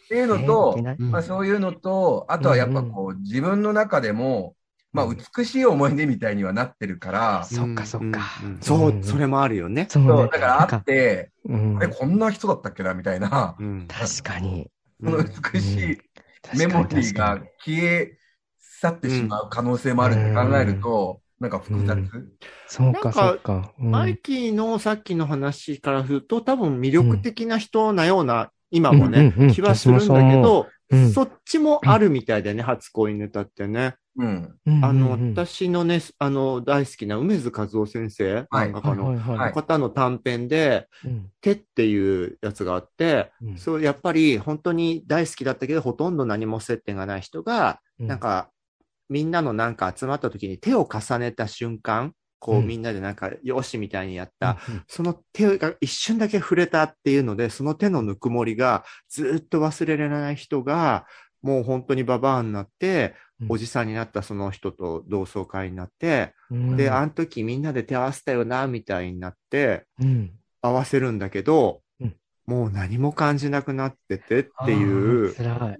[0.08, 4.56] ていうのとまあそういうのと、あとはやっぱこう、自分の中でも、
[4.94, 8.22] まあ美しい思い出みたいにはなってるから、そっかそっか。
[8.62, 9.04] そうう、ん。
[9.04, 9.88] それもあるよね。
[9.90, 11.78] そうだからなん会って、うん。
[11.78, 13.88] あれ、こんな人だったっけな、みたいな、うん。
[13.90, 14.70] 確かに。
[15.04, 15.18] この
[15.52, 15.98] 美しい
[16.58, 18.18] メモリーが消え
[18.60, 21.98] 去ってしまう可能性もあるって考えると、なんか複雑。
[22.68, 23.74] そうんかそうか。
[23.80, 23.92] うん。
[23.92, 29.44] マイキーのさっきの話からすると、多分魅力的な人なような、今もね、うん。
[29.44, 29.48] うん。
[29.50, 29.54] うん。
[29.54, 31.12] 気はするんだけど、うん。
[31.12, 33.96] そっちもあるみたいだよね、初恋ネタってね。
[34.18, 34.60] うん。
[34.66, 38.72] うんあの、私のね、あの、大好きな梅津和夫先生、はい。
[38.72, 41.30] 漫画家の、方の短編で、うん。
[41.42, 43.58] 手っていうやつがあって、うん。
[43.58, 48.08] そう、やっぱり本当に大好きだったけど、ほとんど何も接点がない人が、うん。
[48.08, 48.50] なんか、
[49.10, 52.68] みんなのなんか集まった時に手を重ねた瞬間、こううん。
[52.68, 61.08] みんなでなんか、よしみたいにやった、うんその手が一瞬だけ触れたっていうので、その手のぬくもりがずっと忘れられない人が、
[61.42, 75.78] もう本当にババアになって、うんおじさんになったその人と同窓会になって、うんで、あの時みんなで手合わせたよな、みたいになって、うん合わせるんだけど、うんもう何も感じなくなっててっていあうー、辛い。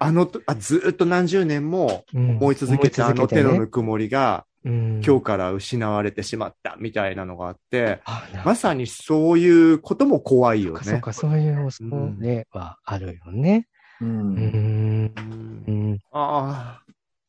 [0.00, 10.80] あのとあ、ずっと何十年も思い続けたあの手のぬくもりが、今今日から失われてしまったみたいなのがあって、あなまさにそういうことも怖いよね。
[10.82, 11.84] そうか、そういう恐
[12.20, 13.66] れはあるよね。
[14.00, 14.04] う。
[14.04, 14.36] うんん。
[14.36, 15.98] うんうん。
[16.12, 16.80] あ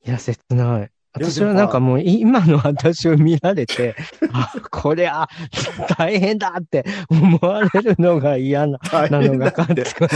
[0.06, 0.90] いや、切ない。
[1.16, 3.96] 私はなんかもうい今の私を見られて、
[4.32, 5.30] あ、これは
[5.96, 8.80] 大変だって思われるのが嫌な
[9.12, 9.84] なの変だってが感じ。
[9.94, 10.12] かね。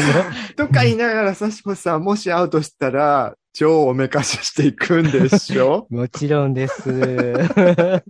[0.56, 5.86] とか言いながら、さしこさん、もし会うとしたら、超おめかししていくんでしょ？
[5.91, 6.89] もちろんです。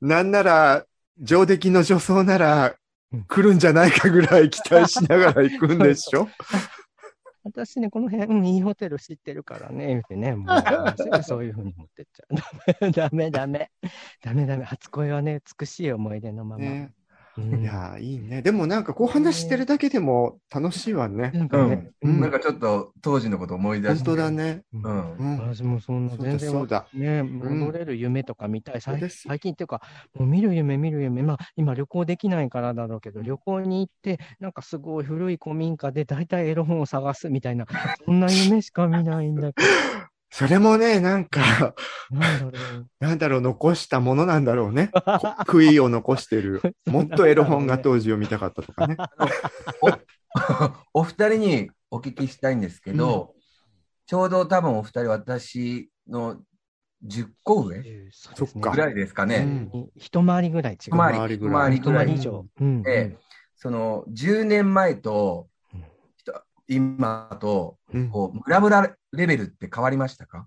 [0.00, 0.84] なんなら、
[1.20, 2.74] 上出来の女装なら
[3.12, 6.28] うん、来るんじゃないかぐらい期待しながら行くんでしょ？
[7.46, 10.56] 私ね、この辺、うんいいホテル知ってるからね、言ってね、もう、
[10.96, 12.90] す ぐそういうふうに持ってっちゃう。
[12.90, 13.70] ダメ、ダメ、
[14.20, 14.64] ダメ、ダメ。
[14.64, 16.64] 初恋はね、美しい思い出のまま。
[16.64, 16.92] ね。
[17.38, 18.42] うんいやー、いいね。
[18.42, 21.30] でもなんかこう話してるだけでも楽しいわね。
[21.34, 24.10] なんかね、うんなんかちょっと当時のこと思い出して。
[24.10, 24.30] 本当だ。
[24.30, 24.62] ね。
[24.72, 25.38] ううん。
[25.38, 26.86] 私もそんなそうだ全然わそうだ。
[26.94, 28.80] ね、戻れる夢とか見たい。
[28.80, 28.98] 最
[29.38, 29.82] 近っていうか、
[30.14, 31.22] もう見る夢、見る夢。
[31.22, 37.66] まあ、今旅行できないからだろうけど、旅行に行って、なんかすごい古い古民家で大体エロ本を探すみたいな、
[38.04, 39.62] そんな夢しか見ないんだけ
[40.36, 41.74] それもね、なんか、
[42.10, 42.86] ど、なんだろう。
[43.00, 44.90] なんだろう、残したものなんだろうね。
[44.92, 46.60] こ悔いを残してる。
[46.84, 48.98] もっとエロ本が当時読みたかったとかね。
[50.92, 53.34] お二人にお聞きしたいんですけど、
[54.04, 56.42] ちょうど多分お二人、私の
[57.02, 59.70] 10個上そっかぐらいですかね。
[59.72, 60.78] うん一回りぐらい違う。
[60.80, 62.44] 一回りぐらい一回り以上。
[62.60, 63.16] うんで、
[63.54, 65.84] その10年前とうん
[66.68, 70.46] 今と、うんこう、ムラムラレベルって変わりましたか？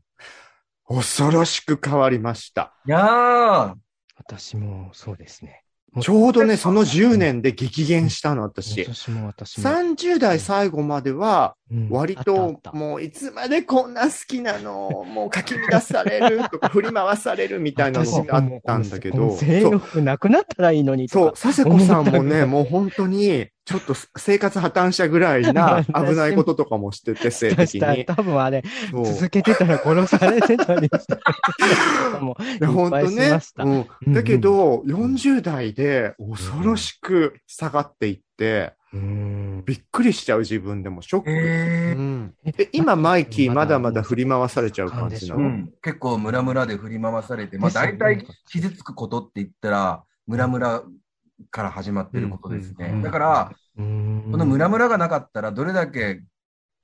[0.87, 2.73] 恐ろしく変わりました。
[2.87, 3.73] いやー、
[4.17, 5.63] 私もそうですね。
[5.91, 8.83] もちょうどね、その10年で激減したの、私。
[8.83, 9.69] 私も私も。
[9.69, 21.33] 30代最後までは、うん割ともういつまでこんな好きなの、もうかき乱されるとか 振り回されるみたいなのがあったんだけど、性そう、欲なくなったらいいのにそう。
[21.33, 28.03] 佐世子さんもね、もう本当に、ちょっと生活破綻者ぐらいな 危ないこととかもしてて、性的したに。
[28.03, 31.15] 多分あれ、続けてたら殺されてたりして。
[32.59, 33.39] た本当ね。
[33.57, 33.85] うん。
[34.07, 39.63] うんだけど、40代で恐ろしく下がっていって、うん。
[39.67, 41.25] びっくりしちゃう自分でもショック。
[42.43, 45.41] えで今、マイキーまだまだ振り回されちゃう感じなの？
[45.41, 50.81] うん、結構ムラムラで振り回されて、まあ大体傷つくことって言ったら、ムラムラ
[51.51, 52.87] から始まってることですね。
[52.87, 56.21] うんだから、うんこのムラムラがなかったら、どれだけ、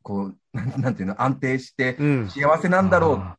[0.02, 0.38] こう、
[0.80, 2.30] なんていうの、安定してうん。
[2.30, 3.38] 幸せなんだろうあ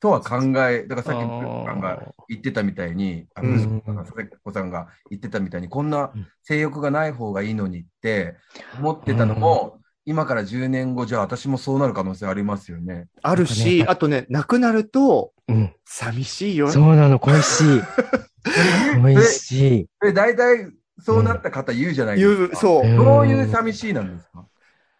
[0.00, 0.36] とは考
[0.68, 8.36] え、だからさっき、さんが言ってたみたいに、あうんブルックさんが佐々子さんが言ってたみたいに、こんな性欲がない方がいいのにって
[8.78, 13.06] 思ってたのも、今から10年後、じゃあ私もそうなる可能性ありますよね。
[13.22, 16.70] あるし、なんかあとね、亡くなると、うん寂しいよ。
[16.70, 17.80] そうなの、恋しい。
[19.02, 19.86] 恋しい。
[20.00, 22.36] で、大体そうなった方言うじゃないですか。
[22.36, 22.86] 言う、そう。
[22.86, 24.46] んどういう寂しいなんですか？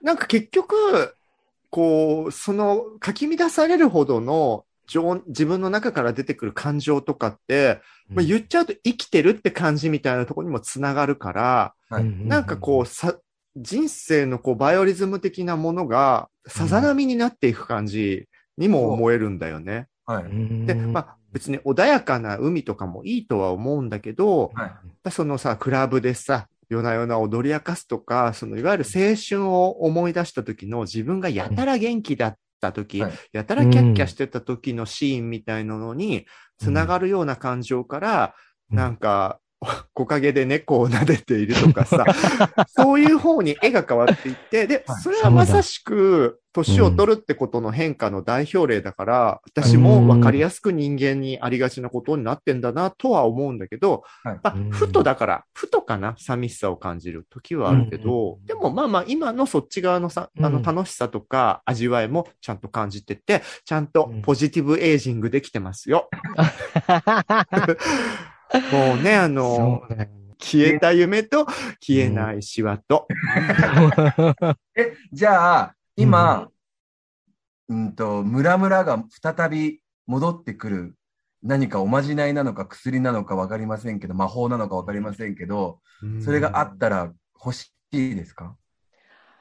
[0.03, 1.15] なんか結局、
[1.71, 7.81] こう、その、かき乱されるほどの、情自分の中から出てくる感情とかって、
[8.11, 13.17] まあ、言っちゃうと生きてるって感じみたいなところにもつながるから、はいなんかこう、さ、
[13.57, 18.29] 人生のこう、バイオリズム的なものが、さざ波になっていく感じ
[18.59, 19.87] にも思えるんだよね。
[20.07, 20.25] はい。
[20.25, 24.67] うん、で、まあ、別に穏やかな海とかもいいとは思うんだけど、は
[25.05, 25.11] い。
[25.11, 33.13] そのさ、クラブでさ、夜な夜な踊り明かすとか、そのいわゆる青春を思い出した時の自分がやたら元気だった時、はい。
[33.33, 36.27] やたらキャッキャしてた時のシーンみたいなのに、
[36.59, 38.35] つながるような感情から、
[38.71, 38.77] うん。
[38.77, 39.41] なんか、
[39.93, 42.05] 木陰で猫を撫でているとかさ、
[42.69, 54.41] そういう方に絵が変わっていって、ではい、それはまさしく、年を取るってことの変化の代表例だから、私も分かりやすく人間にありがちなことになってんだなとは思うんだけど、はい。
[54.43, 54.71] まあうん。
[54.71, 64.23] ふとだから、ふとかな、寂しさを感じる時はあるけど、でもまあまあ今のそっち側のさ、あのうん楽しさとか味わいもちゃんと感じてて、ちゃんとうん。
[64.23, 66.09] ポジティブエイジングできてますよ。
[68.73, 70.11] もうね、あの、ね。
[70.39, 71.47] 消えた夢と
[71.81, 73.09] 消えないシワと。
[74.77, 76.49] え、じゃあ、今、
[77.69, 80.95] うんと、ムラムラが再び戻ってくる
[81.43, 85.81] 何かおまじないなのか薬なのかわかりませんけど、魔法なのかわかりませんけど、
[86.23, 87.13] それがあったら
[87.43, 88.57] 欲しいですか？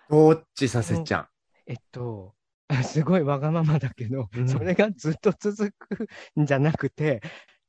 [0.10, 1.28] どっちさせちゃん。
[1.66, 2.34] えっと、
[2.84, 4.48] すごいわがままだけど、うん。
[4.50, 6.08] それがずっと続く
[6.40, 7.22] んじゃなくて、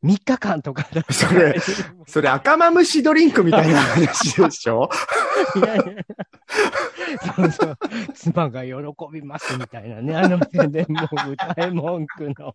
[0.05, 1.57] 3日間とかそれ
[2.07, 4.90] それ赤マムシドリンクみたいな話でしょ？
[5.57, 5.85] いやいや
[7.35, 7.79] そうそう。
[8.14, 8.73] 妻が喜
[9.12, 10.14] びますみたいなね。
[10.14, 12.55] あの宣伝も歌い文句の。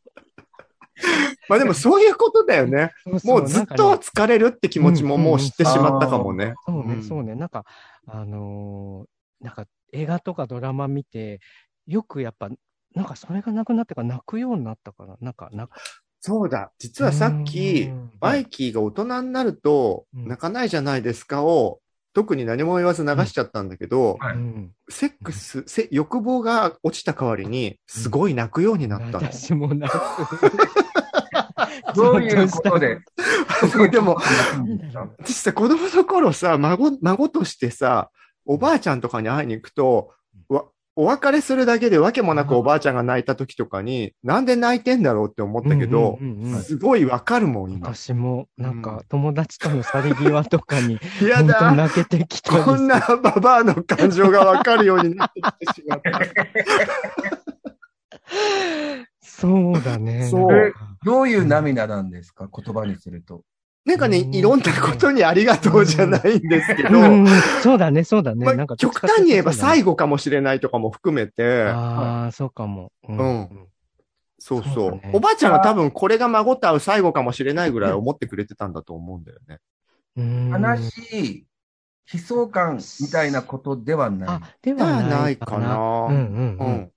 [1.47, 2.91] まあでもそういうことだよね。
[3.03, 6.53] そうそうもうずっと疲れるって気持ちももう知ってしまったかもね。
[6.67, 7.35] そうね、んそうね。
[7.35, 7.65] なんか、
[8.05, 11.39] あのーなんか映画とかドラマ見て、
[11.87, 12.49] よくやっぱ、
[12.93, 15.77] なんかそれがなくなってから泣くようになったから、なんか、泣く。
[16.21, 16.71] そうだ。
[16.79, 20.27] 実はさっきうん、マイキーが大人になるとうん。
[20.27, 21.79] 泣かないじゃないですかを、
[22.13, 24.35] 特に何も言わず流しちゃったんだけど、はい。
[24.35, 24.71] うん。
[24.89, 29.31] セックス、せ欲望が落ちた代わりに、すごい泣くようになったの。
[29.31, 29.99] 私もなく。
[31.95, 32.99] どういうことで？
[33.91, 34.17] でも、
[34.57, 34.77] うん。
[34.77, 38.09] ですか私さ、子供の頃さ、孫、孫としてさ、
[38.45, 40.15] おばあちゃんとかに会いに行くと、わ、
[40.99, 47.87] お別れするだけでわけもなくおばあちゃんが泣いた時とかに、なんで泣いてんだろうって思ったけど、うんうんうんうんすごいわかるもん、今。
[47.95, 56.19] 私も、なんか、友達との去り際とかに、 やだ泣けてきたりこんなババアの感情がわかるようになってきてしまった。
[59.23, 60.27] そうだね。
[60.27, 60.73] そう
[61.05, 62.49] どういう涙なんですか？
[62.53, 63.43] 言葉にすると。
[63.89, 67.27] なんかね、いろんなことにありがとうじゃないんですけど、うん
[67.63, 68.45] そうだね、そうだね。
[68.45, 69.91] まあなんか極端に言えば最後。
[69.91, 72.91] 後かもしれないとかも含めて、ああ、そうかも。
[73.07, 73.49] ううん
[74.41, 79.57] そうそうおばあちゃんは多分これが孫と会う最後かもしれないぐらい思ってくれてたんだと思うんだよね。
[80.15, 81.45] うん悲しい、
[82.13, 84.29] 悲壮感みたいなことではない。
[84.29, 85.75] あ、ででははないいかな。
[86.07, 86.71] うんうんううん。
[86.73, 86.91] ん。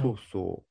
[0.00, 0.67] そうそう。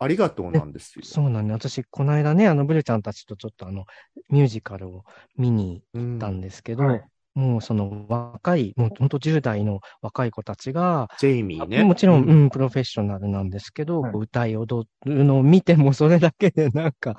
[0.00, 1.04] ありがとうなんですよ。
[1.04, 1.52] そうなんね。
[1.52, 3.84] 私、この間ね、あの、ブルちゃんたちとちょっとあの、
[4.30, 5.04] ミュージカルを
[5.36, 7.04] 見にうん行ったんですけど、はい。
[7.34, 11.84] もうその若い、もう本当10代の若い子たちが、ジェイミーね。
[11.84, 14.12] もちろん、ううん、プロフェッショナルなんですけど、はい。
[14.14, 17.16] 歌い踊るのを見てもそれだけでなんか、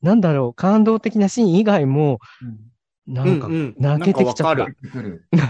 [0.00, 2.18] なんだろう、感動的なシーン以外も、
[3.06, 3.74] なんかうんうん。
[3.78, 4.66] 泣けてきちゃった。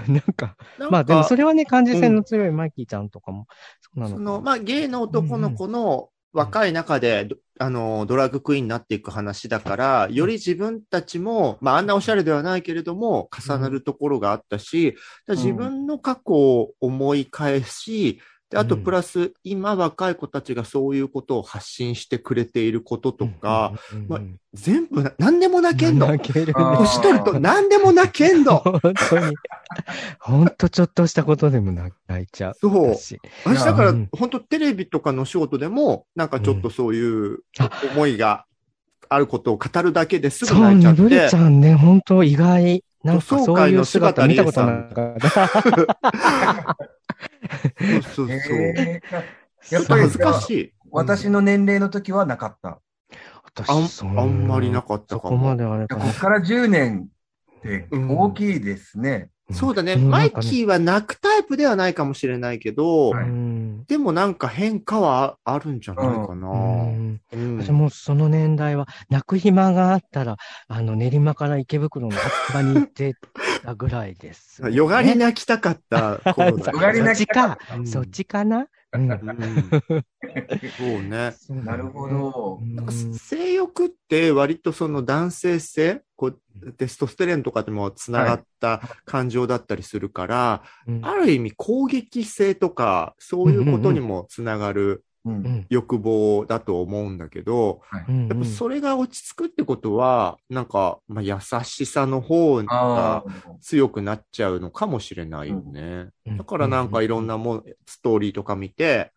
[0.09, 0.57] なんか
[0.91, 3.47] まあでもそれはね、感受性の強いマイキーちゃんとかも、
[3.81, 4.27] そうなのかな。
[4.27, 14.97] その、まあ、ゲイの男の子の若い中で、どあの、ドラッグクイーンになっていく話だから、より自分たちも、まあ、あんなおしゃれではないけれども、重なるところがあったし、
[15.29, 18.21] 自分の過去を思い返し、
[18.53, 24.21] で、あと、うんプラス、今若い子たちがそういうことを発信してくれていることとか、、うんうんうんまあ
[24.55, 26.09] 全部な、何でも泣けんの。
[26.09, 26.53] 泣けるね。
[26.53, 28.59] 年取ると何でも泣けんの。
[28.61, 29.37] 本当に。
[30.21, 31.91] 本当ちょっとしたことでも泣
[32.23, 32.55] いちゃう。
[32.61, 32.95] そう。
[32.95, 38.45] 私私だからうん、本当テレビとかの仕事でも、なんかちょっとそういうあ思いが
[39.09, 42.85] あることを語るだけですぐそう泣いちゃね、ブルってち、ゃんね、本当意外。
[43.05, 46.77] なんかそういう姿見たことなかった。
[48.15, 48.57] そうそうそう。
[48.57, 49.23] へー
[49.71, 50.73] やっぱり恥ずかしい。
[50.91, 52.69] 私の年齢の時はなかった。
[52.69, 52.79] あん
[53.87, 57.09] 私あんまりなかったかもそこまであれここから10年
[57.59, 59.31] って大きいですね。
[59.51, 59.95] そうだね。
[59.95, 63.13] うんマイキーは泣くタイプではないかもしれないけど、
[63.87, 66.49] でもなんか変化はあるんじゃないかな。
[66.49, 70.37] うんうん私もその年代は、泣く暇があったら、
[70.69, 73.15] あの、練馬から池袋の秋葉に行って
[73.63, 77.87] たぐらいです、 よがり泣きたかった頃だよ がりそっち泣きたか、うん。
[77.87, 78.67] そっちかな？
[78.95, 79.11] うん。
[79.11, 79.71] うん。
[80.79, 81.35] そうね。
[81.65, 82.59] なるほど。
[82.61, 82.87] うんなん。
[82.87, 91.01] か性欲って割とその男性性、こうテストステレンとかでもつながった感情だったりするから、うん。
[91.07, 95.01] ある意味攻撃性とかそういうことにもつながるうんうん
[95.69, 103.59] 欲望だと思うんだけど、うんやっぱそれが落ち着くってことは、なんか、まあ、優しさの方あがー。
[103.61, 106.09] 強くなっちゃうのかもしれないよね。
[106.27, 106.37] うん。
[106.39, 109.13] だからなんかいろんなもん、ストーリーとか見て、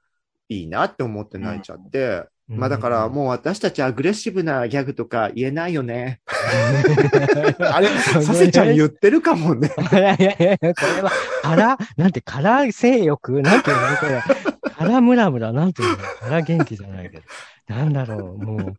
[0.47, 2.59] いいなって思って泣いちゃって、うん。
[2.59, 6.21] まあだからもう私たちアグレッシブなギャグとか言えないよね。
[7.59, 9.71] あれ、させちゃん言ってるかもね。
[9.91, 13.41] いやいやいや、これは、から、なんて、から性欲？
[13.41, 13.97] なんていうの？
[13.97, 14.21] これ。
[14.75, 17.23] からムラムラ、なんていうのから元気じゃないけど。
[17.67, 18.73] なんだろう、もう。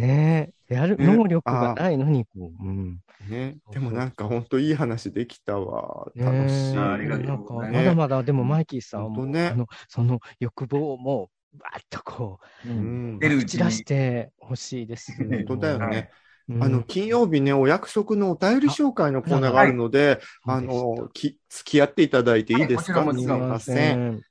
[0.00, 3.00] ねえ、やる、ね能力がないのに、こう、うん。
[3.28, 3.56] ね。
[3.72, 6.06] でもなんか本当いい話できたわ。
[6.14, 6.76] ね楽しい。
[6.76, 15.12] えありがとなんか、うございまだまだ、でもマイキーさんはもう、本当ねあの、その欲望をもう、バーッとこううんん出る打ち出してほしいです。
[15.16, 16.10] 本当だよね。
[16.48, 16.62] うん。
[16.62, 24.22] あの、金曜日ね、お約束のお便り紹介のコーナーがあるので、あはいの、き、付き合っていただいていいですか、はいすみません。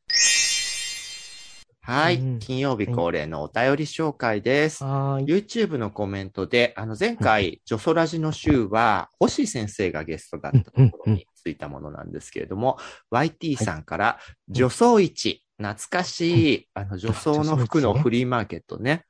[1.91, 1.93] ん。
[1.93, 4.83] はい、うん金曜日恒例のお便り紹介です。
[4.83, 5.25] はーい。
[5.25, 12.77] YouTube のコメントで、あの前回、ジョソラジの週は、星先生がゲストだったところについたものなんですけれども、
[13.11, 14.19] YT さんから、
[14.49, 19.05] 女装市、懐かしい、あの女装の服のフリーマーケットね。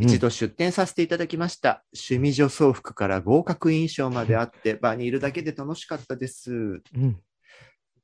[0.00, 1.84] 一度出店させていただきました。
[1.94, 6.52] 趣味女装服から合格印象まであって、場にいるだけで楽しかったです。
[6.52, 7.20] うん。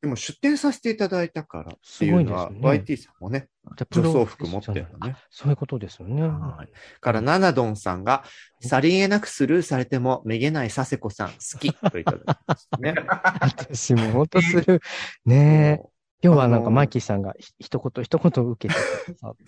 [0.00, 3.48] でも出店させていただいたからっていうのは、すごい YT さんもね、
[3.90, 5.16] 女装服持ってるのね。
[5.28, 6.22] そういうことですよね。
[6.22, 7.00] はい。
[7.00, 8.24] から、ナナドンさんが、
[8.60, 12.94] さりげなくスルーされても、めげない佐世子さん、好き、といただきましたね。
[13.40, 14.80] 私も本当する。
[15.26, 18.80] ね今日はなんかマイキーさんがひ一言一言受けて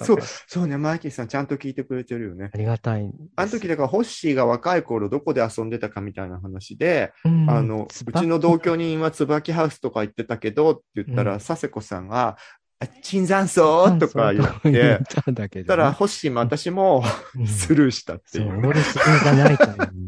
[0.02, 2.50] そうそうね、マイキーさんちゃんと聞いてくれてるよね。
[2.52, 3.10] ありがたい。
[3.36, 12.36] あの時だから、ホッシーが若い頃どこで遊んでたかみたいな話で、うん、あの、うちの同居人は椿ハウスとか行ってたけどって言ったら、うん佐世子さんが、
[12.78, 17.04] あ椿山荘とか言っ言て、ったんだけどね、たら、ホッシーも私も
[17.36, 18.66] うん スルーしたってそ、いうう。
[18.66, 20.02] 俺スルーじゃないと思う。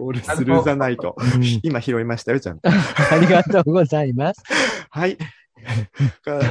[0.00, 1.14] 俺スルーじゃないと。
[1.18, 2.68] うん今拾いましたよ、ちゃんと。
[2.70, 4.42] ありがとうございます。
[4.90, 5.18] はい。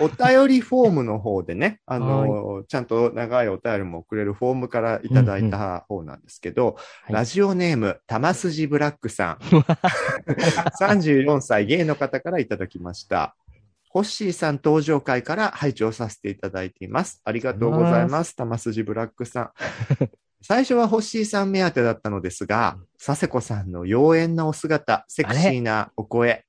[0.01, 9.38] お便りフォームの方でね、 あの、ちゃんと長いお便りも送れるフォームからいただいた方なんですけど、はいラジオネーム、玉筋ブラックさん。
[10.80, 13.36] 34歳、ゲイの方からいただきました。
[13.89, 17.22] ホッシーさん登場会から拝聴させていただいています。
[17.26, 18.36] ありがとうございます。
[18.36, 19.51] 玉筋ブラックさん。
[20.41, 26.45] 最初はホッシーさん目当てだったのですが、佐世子さんの妖艶なお姿、セクシーなお声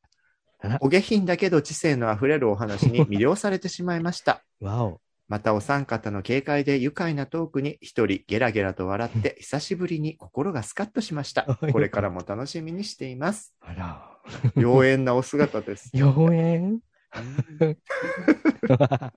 [0.80, 4.42] お下品だけど知性のあふれるお話に魅了されてしまいました。
[4.61, 5.00] わお。
[5.28, 11.44] またお三方の軽快で愉快なトークに一人ゲラゲラと笑って久しぶりに心がスカッとしました。
[11.72, 13.54] これからも楽しみにしています。
[13.61, 14.11] あら。
[14.56, 15.90] 妖艶なお姿です。
[15.94, 16.80] 妖艶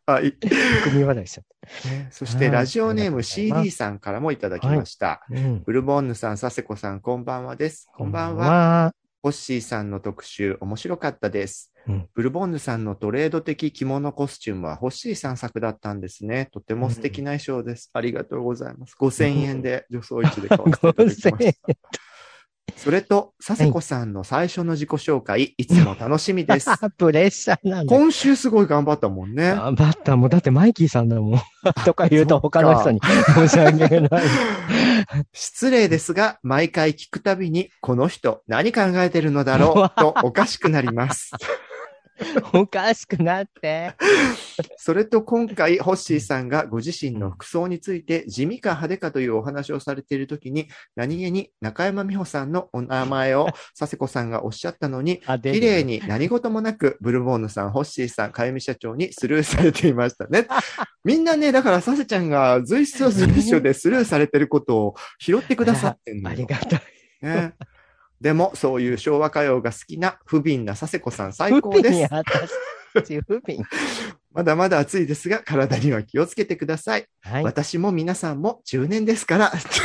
[0.05, 0.33] はい。
[0.83, 1.45] 組笑いしちゃっ
[1.91, 5.23] ねそしてラジオネーム CD さんからもいただきました。
[5.27, 5.35] た。
[5.35, 5.63] うん。
[5.63, 7.87] ブルボンヌさん、佐世子さん、こんばんはです。
[7.93, 8.93] こんばんは。
[9.23, 9.29] は。
[9.29, 11.73] ホッシーさんの特集、面白かったです。
[11.87, 16.49] うんブルボンヌさんのトレード的着物コスチュームはホッシーさん作だったんですね。
[16.51, 17.89] とても素敵な衣装です。
[17.93, 18.95] ありがとうございます。
[18.99, 22.02] 5000円で女装市で買わせていただきました。
[22.83, 26.69] それと、佐世子さんの最初の自己紹介、いつも楽しみです。
[26.97, 27.95] プレッシャーなんだ。
[27.95, 29.51] 今週すごい頑張ったもんね。
[29.51, 30.17] 頑張った。
[30.17, 31.41] もうだってマイキーさんだもん。
[31.85, 32.99] とか言うと他の人に
[33.35, 34.23] 申し訳ない。
[35.31, 41.31] 失礼ですが、毎回聞くたびに、この人何考えてるのだろうとおかしくなります。
[42.53, 43.93] おかしくなって。
[44.77, 53.47] それと今回、ホッシーさんがご自身の服装について地味か派手かというお話をされているときに、何気に中山美穂さんのお名前を
[53.77, 60.47] 佐世子さんがおっしゃったのに、あ、綺麗に何事もなく、ブルボンヌさん、ホッシーさん、かゆみ社長にスルーされていましたね。
[61.03, 66.45] みんなね、だから、サセちゃんが随所随所でスルーされてることを拾ってくださってんのよ あり。
[66.45, 66.81] がたい。
[67.21, 67.53] ね、
[68.23, 72.07] でも、そういう昭和歌謡が好きな不憫な佐世子さん、最不高です
[72.93, 73.61] 不憫。
[74.31, 77.05] まだまだ暑いですが、体には気をつけてください。
[77.19, 77.43] はい。
[77.43, 79.51] 私も皆さんも中年ですから。
[79.51, 79.79] 私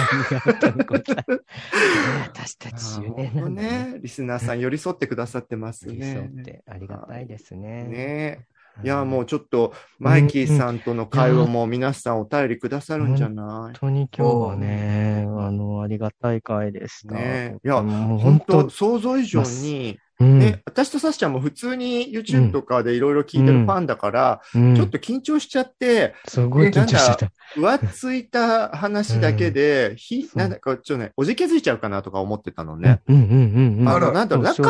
[2.54, 3.68] たち10年なんだね。
[3.94, 3.98] ね。
[4.00, 6.42] リスナーさん寄り添ってくださってます寄り添ね。
[6.42, 7.82] ってありがたいですね。
[7.82, 8.46] ね
[8.84, 13.44] いや、もうちょっと、マイキーさんとの会話も皆さんお便りくださるんじゃない？
[13.44, 17.14] 本当に今日はね、あの、ありがたい回でした。
[17.14, 27.32] ねいやもう本本当、当想像以上に、うんね、私とサシちゃんも普通に YouTube とかでいろいろ聞いてるファンだから、うんちょっと緊張しちゃって、すごい緊張してた。
[27.56, 33.00] 浮ついた話だけで、ひ、なんだか、ちょっとね、おじけづいちゃうかなとか思ってたのね。
[33.08, 33.88] うんうんうんうん。
[33.88, 34.64] あの、なんだろう、仲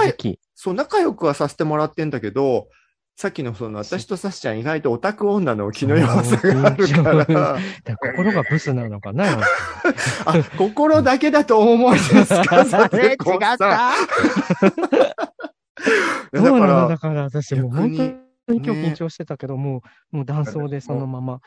[0.54, 2.68] そう、仲良くはさせてもらってんだけど、
[3.20, 9.24] さっきのその、私とサシちゃん意外とオタク女の気の弱さがあるから、だから心がブスなのかな
[10.24, 12.42] あ、心だけだとお思いですか？
[12.84, 13.90] あれ違った だ
[16.32, 17.90] そうなのかだから私もう本
[18.46, 21.32] 当に今日ね緊張してたけど、もう、もう断層でそのまま。
[21.34, 21.40] ら、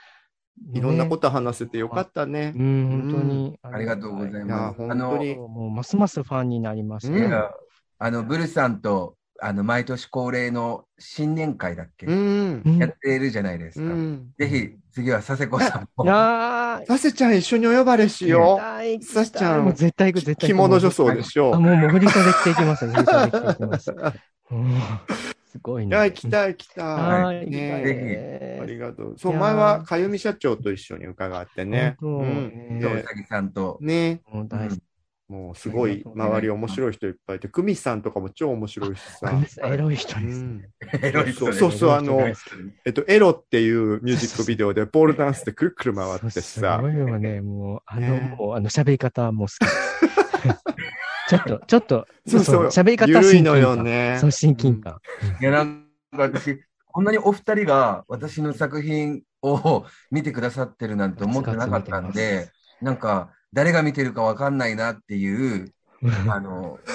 [0.74, 2.62] いろんなこと話せてよかったねう。
[2.62, 3.58] ん、本当に。
[3.64, 4.78] ありがとうございます。
[4.78, 5.36] 本あの当に。
[5.36, 7.14] もうますますファンになりました。
[7.14, 7.50] うんいや
[7.98, 12.62] あの、ブルさんと、あの、毎年恒例の新年会だっけ、うん。
[12.64, 13.86] うんやってるじゃないですか。
[13.86, 14.32] うん。
[14.38, 16.06] ぜひ、次は佐世子さんも。
[16.08, 19.04] あサセちゃん一緒にお呼ばれしよう。
[19.04, 20.62] ささっちゃんもう絶対行く、絶対着行く。
[20.70, 21.60] 物女装でしょあ、う。
[21.60, 22.88] もう、もう振り袖着ていきます。
[22.88, 23.92] 振り袖着ていきます。
[24.52, 24.82] うん
[25.52, 25.90] すごいね。
[25.90, 27.50] いや、行きたい行きたい。
[27.50, 29.16] ねねありがとう。
[29.18, 31.98] そう、前はかゆみ社長と一緒に伺ってね。
[32.02, 32.80] うん。
[32.80, 33.78] ううさぎさんと。
[33.82, 34.22] ね。
[34.48, 34.82] 大好き。
[35.32, 39.32] もうすごい周り面白い人いっぱいいて、クミさんとかも超面白いしさ。
[39.64, 40.44] エロい人うです。
[40.44, 40.62] ん
[41.02, 42.20] エロい人ねそうそうあの
[42.84, 46.90] えっと、エロっていうミュージックビデオでポールダンスでくるくる回ってすさご。
[46.90, 49.58] いよね、もう、あの、ねもう、あの、喋り方も好き。
[51.30, 54.18] ちょっと、ちょっと、そうそう喋り方ゆるいのよね。
[54.20, 54.98] そう、親近感。
[55.40, 62.50] いや、なんか私、こんなにお二人が私の作品を見てくださってるなんて思ってなかったんで、
[62.82, 65.74] なんか、誰が見てるかわかんないなっていう、
[66.04, 66.80] あの、あの、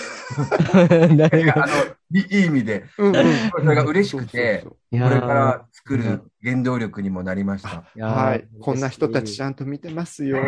[2.11, 3.25] いいい意味で、うんうん。
[3.51, 7.85] それが嬉しくて、これから作る原動力にもなりました。
[8.05, 8.49] はい。
[8.61, 10.39] こんな人たちちゃんと見てますよ。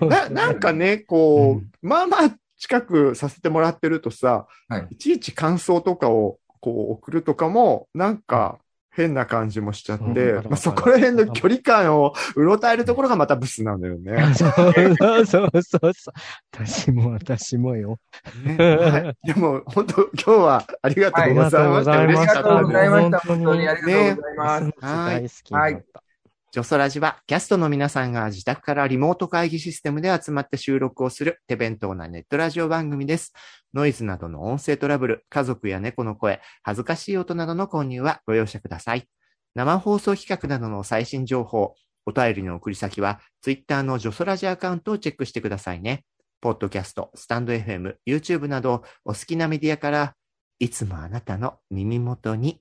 [0.00, 4.86] ななんかね、こう、まあまあ近くさせてもらってるとさ、はい。
[4.90, 8.58] いちいち感想とかをこう送るとかも、なんか
[8.90, 14.34] 変な感じもしちゃって、うんまあ、そこら辺の距離感をうろたえるところがまたブスなんだよね。
[14.34, 14.52] そ う
[14.96, 16.14] そうそうそうそう。
[16.52, 17.98] 私も私もよ。
[18.44, 21.90] ねはい、でも、本当今日はありがとうございました。
[21.92, 23.18] はいありがとうございました。
[23.20, 24.72] 本当にありがとうございます。
[24.80, 26.07] 大好きになった。
[26.50, 33.34] ジョソラジはキャストの皆さんが自宅からリモート会議システムで集まって収録をする手弁当なネットラジオ番組です。
[33.74, 39.06] ノイズなどの音声トラブル、家族や猫の声、恥ずかしい音などの混入はご容赦ください。
[39.54, 41.74] 生放送企画などの最新情報、
[42.06, 46.06] お便りの送り先は、ツイッターのジョソラジアカウントをチェックしてくださいね。
[46.40, 50.14] ポッドキャスト、スタンド FM、YouTube などお好きなメディアから、
[50.60, 52.60] いつもあなたの耳元に。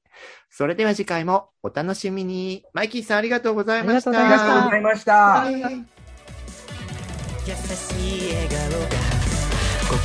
[0.50, 2.64] それでは次回もお楽しみに。
[2.74, 4.12] マイキーさんありがとうございました。
[4.12, 5.14] あありがとうございました。
[5.14, 5.98] はい
[7.48, 8.92] 優しい笑顔が
[9.88, 9.96] 心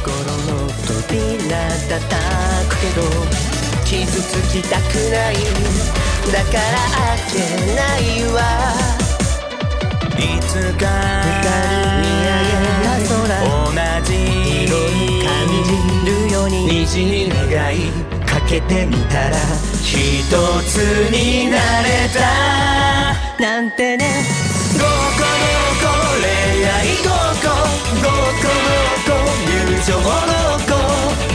[0.46, 1.58] の扉
[1.90, 1.98] 叩
[2.68, 3.02] くけど
[3.84, 5.34] 傷つきたくない
[6.30, 6.62] だから
[6.94, 7.42] 開け
[7.74, 8.00] ない
[8.32, 8.38] わ
[10.16, 10.86] いつか
[11.98, 13.18] 見上げた空
[13.66, 14.10] 同じ
[14.62, 15.21] 色に
[16.42, 16.64] ように。
[16.84, 17.38] 虹に願
[17.76, 17.90] い
[18.26, 19.36] かけてみたら
[19.82, 20.24] 一
[20.68, 20.76] つ
[21.10, 23.42] になれた。
[23.42, 24.24] なんてね
[24.74, 26.26] 「ごこごこ恋
[26.66, 27.50] 愛ごこ
[28.02, 29.18] ごこごこ
[29.48, 30.72] 友情ごこ」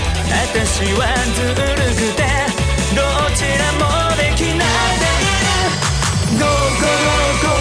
[0.32, 1.02] 「私は
[1.36, 1.56] ずる
[1.96, 2.20] くて
[2.96, 2.98] ど
[3.36, 3.84] ちらも
[4.16, 4.68] できない
[5.02, 7.52] でいる」「ごこごこ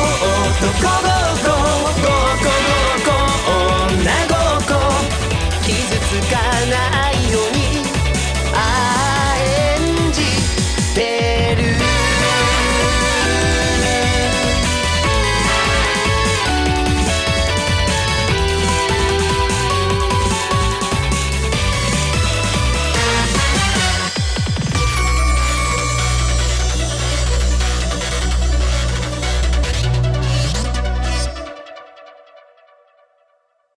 [0.53, 1.11] 男ご
[1.43, 1.51] こ
[2.03, 3.19] ごこごこ
[3.89, 4.35] 女ご
[4.65, 4.77] こ」
[5.67, 6.35] 傷つか
[6.71, 6.96] ない。